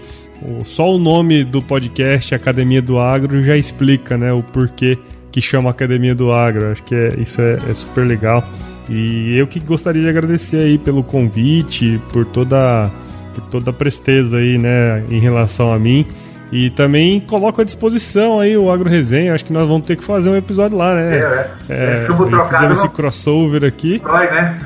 [0.63, 4.97] só o nome do podcast Academia do Agro já explica né, o porquê
[5.31, 6.71] que chama Academia do Agro.
[6.71, 8.47] Acho que é, isso é, é, super legal.
[8.89, 12.89] E eu que gostaria de agradecer aí pelo convite, por toda,
[13.33, 16.05] por toda a presteza aí, né, em relação a mim.
[16.51, 19.35] E também coloco à disposição aí o Agro Resenha.
[19.35, 21.17] Acho que nós vamos ter que fazer um episódio lá, né?
[21.17, 21.51] É, é.
[21.69, 24.01] é, é fizemos esse crossover aqui.
[24.03, 24.59] Vai, né?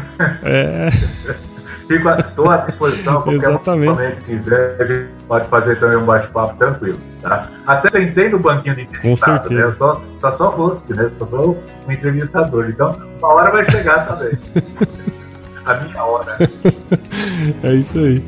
[0.43, 0.89] É.
[1.89, 3.89] Estou à disposição, qualquer Exatamente.
[3.89, 6.97] momento que quiser, a gente pode fazer também um bate-papo tranquilo.
[7.21, 7.47] Tá?
[7.67, 9.63] Até sentei no banquinho de entrevistado, né?
[9.63, 11.11] Eu só, só sou host, né?
[11.17, 12.69] Só sou um entrevistador.
[12.69, 14.31] Então, uma hora vai chegar também.
[15.65, 16.37] a minha hora.
[17.63, 18.23] é isso aí.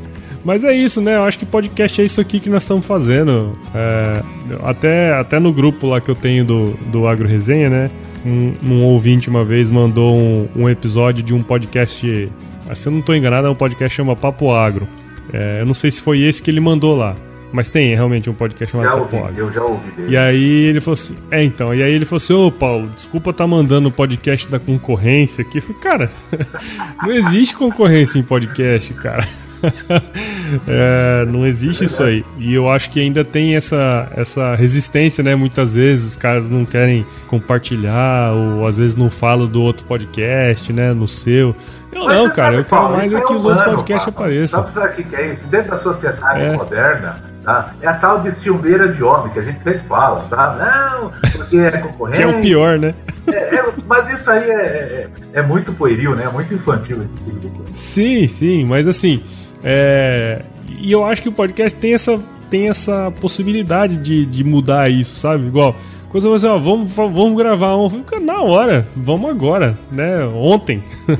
[0.46, 1.16] Mas é isso, né?
[1.16, 3.58] Eu acho que podcast é isso aqui que nós estamos fazendo.
[3.74, 4.22] É,
[4.62, 7.90] até, até no grupo lá que eu tenho do, do Agro Resenha, né?
[8.24, 12.30] Um, um ouvinte uma vez mandou um, um episódio de um podcast
[12.74, 14.88] se eu não estou enganado, é um podcast que chama Papo Agro.
[15.32, 17.16] É, eu não sei se foi esse que ele mandou lá.
[17.52, 19.38] Mas tem realmente um podcast chamado já Papo Agro.
[19.38, 20.12] Eu já ouvi dele.
[20.12, 21.74] E aí ele falou assim: É, então.
[21.74, 25.42] E aí ele falou assim: Ô Paulo, desculpa estar tá mandando o podcast da concorrência
[25.42, 25.58] aqui.
[25.58, 26.10] Eu falei, cara,
[27.02, 29.26] não existe concorrência em podcast, cara.
[30.66, 32.24] é, não existe isso aí.
[32.38, 35.34] E eu acho que ainda tem essa, essa resistência, né?
[35.34, 40.72] Muitas vezes os caras não querem compartilhar, ou às vezes não falam do outro podcast,
[40.72, 40.92] né?
[40.92, 41.54] No seu.
[41.92, 44.68] Eu não, cara, eu quero mais é que os outros podcasts apareçam.
[44.68, 45.46] Sabe o que é isso?
[45.46, 46.52] Dentro da sociedade é.
[46.52, 47.70] moderna, tá?
[47.80, 50.64] é a tal de ciumeira de homem que a gente sempre fala, sabe?
[50.64, 52.18] Não, porque é concorrente.
[52.20, 52.94] que é o pior, né?
[53.28, 56.24] É, é, mas isso aí é, é, é, muito pueril, né?
[56.24, 57.70] É muito infantil esse tipo de coisa.
[57.72, 59.22] Sim, sim, mas assim.
[59.62, 60.42] É...
[60.80, 65.16] E eu acho que o podcast tem essa, tem essa possibilidade de, de mudar isso,
[65.16, 65.46] sabe?
[65.46, 65.74] Igual
[66.20, 67.90] coisa assim, ó, vamos, vamos gravar um.
[67.90, 70.24] Fica na hora, vamos agora, né?
[70.24, 70.82] Ontem.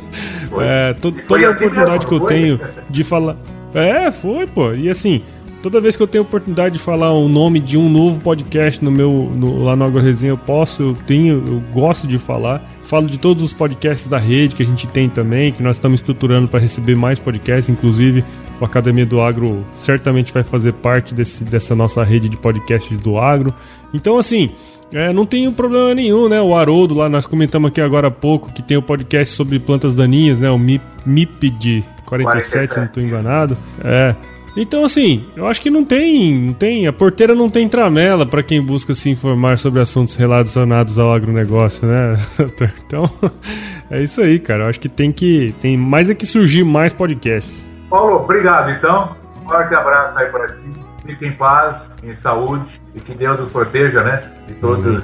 [0.58, 3.36] é, to, toda a assim oportunidade que eu tenho de falar.
[3.74, 4.72] É, foi, pô.
[4.72, 5.22] E assim,
[5.66, 8.90] toda vez que eu tenho oportunidade de falar o nome de um novo podcast no
[8.90, 12.62] meu no, lá no AgroResenha, eu posso, eu tenho, eu gosto de falar.
[12.82, 15.98] Falo de todos os podcasts da rede que a gente tem também, que nós estamos
[15.98, 18.24] estruturando para receber mais podcasts, inclusive
[18.60, 23.18] o Academia do Agro certamente vai fazer parte desse, dessa nossa rede de podcasts do
[23.18, 23.52] agro.
[23.92, 24.52] Então, assim,
[24.94, 26.40] é, não tem problema nenhum, né?
[26.40, 29.58] O Haroldo lá, nós comentamos aqui agora há pouco que tem o um podcast sobre
[29.58, 30.48] plantas daninhas, né?
[30.48, 33.58] O MIP, MIP de 47, se não estou enganado.
[33.84, 34.14] É.
[34.56, 36.86] Então, assim, eu acho que não tem, não tem.
[36.86, 41.86] A porteira não tem tramela para quem busca se informar sobre assuntos relacionados ao agronegócio,
[41.86, 42.16] né?
[42.86, 43.10] Então,
[43.90, 44.64] é isso aí, cara.
[44.64, 45.54] Eu acho que tem que.
[45.60, 47.70] Tem mais é que surgir mais podcasts.
[47.90, 49.14] Paulo, obrigado então.
[49.42, 50.62] Um forte abraço aí para ti.
[51.04, 54.32] Fique em paz, em saúde e que Deus os proteja, né?
[54.46, 55.02] De todos, uhum.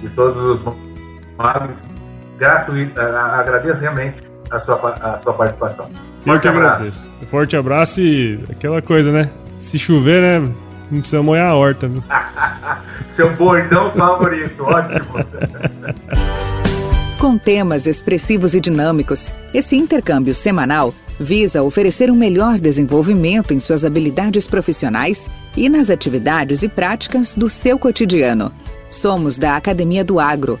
[0.00, 0.74] de todos os
[1.36, 1.82] males.
[2.38, 4.22] Grato e agradeço realmente
[4.54, 5.88] a sua, a sua participação.
[6.24, 7.10] Eu que agradeço.
[7.22, 9.30] Um forte abraço e aquela coisa, né?
[9.58, 10.40] Se chover, né?
[10.90, 12.02] Não precisa molhar a horta, viu?
[13.10, 15.14] Seu bordão favorito, ótimo.
[17.18, 23.84] Com temas expressivos e dinâmicos, esse intercâmbio semanal visa oferecer um melhor desenvolvimento em suas
[23.84, 28.52] habilidades profissionais e nas atividades e práticas do seu cotidiano.
[28.90, 30.60] Somos da Academia do Agro,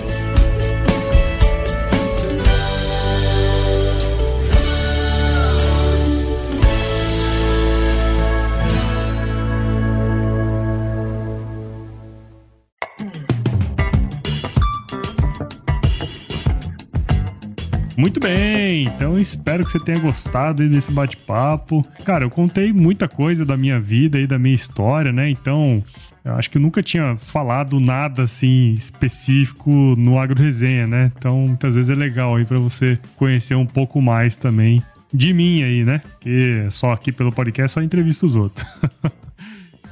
[18.01, 21.83] Muito bem, então espero que você tenha gostado desse bate-papo.
[22.03, 25.29] Cara, eu contei muita coisa da minha vida e da minha história, né?
[25.29, 25.83] Então,
[26.25, 31.11] eu acho que eu nunca tinha falado nada assim específico no Agro Resenha, né?
[31.15, 34.81] Então, muitas vezes é legal aí para você conhecer um pouco mais também
[35.13, 36.01] de mim aí, né?
[36.19, 38.65] Que só aqui pelo podcast só entrevista os outros.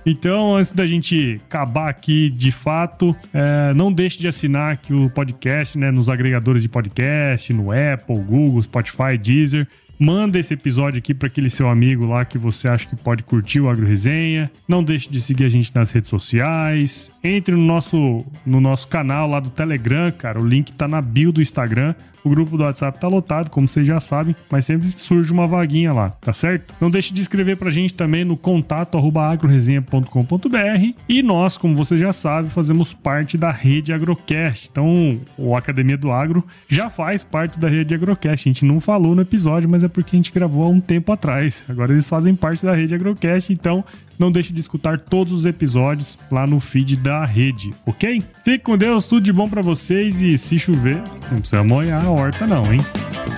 [0.10, 5.08] Então, antes da gente acabar aqui de fato, é, não deixe de assinar aqui o
[5.10, 5.92] podcast, né?
[5.92, 9.68] Nos agregadores de podcast, no Apple, Google, Spotify, Deezer.
[10.00, 13.60] Manda esse episódio aqui para aquele seu amigo lá que você acha que pode curtir
[13.60, 14.50] o Agro Resenha.
[14.68, 17.12] Não deixe de seguir a gente nas redes sociais.
[17.24, 20.40] Entre no nosso, no nosso canal lá do Telegram, cara.
[20.40, 21.94] O link tá na bio do Instagram.
[22.24, 25.94] O grupo do WhatsApp tá lotado, como vocês já sabem, mas sempre surge uma vaguinha
[25.94, 26.74] lá, tá certo?
[26.80, 32.14] Não deixe de escrever pra gente também no contato agroresenha.com.br e nós, como você já
[32.14, 34.70] sabe, fazemos parte da rede Agrocast.
[34.72, 38.48] Então, o Academia do Agro já faz parte da rede Agrocast.
[38.48, 41.12] A gente não falou no episódio, mas é porque a gente gravou há um tempo
[41.12, 41.64] atrás.
[41.70, 43.84] Agora eles fazem parte da rede Agrocast, então
[44.20, 48.22] não deixe de escutar todos os episódios lá no feed da rede, ok?
[48.44, 51.02] Fique com Deus, tudo de bom para vocês e se chover,
[51.32, 52.86] não precisa molhar a horta não, hein?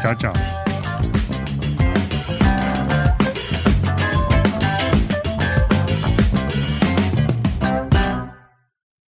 [0.02, 0.61] Tchau, tchau.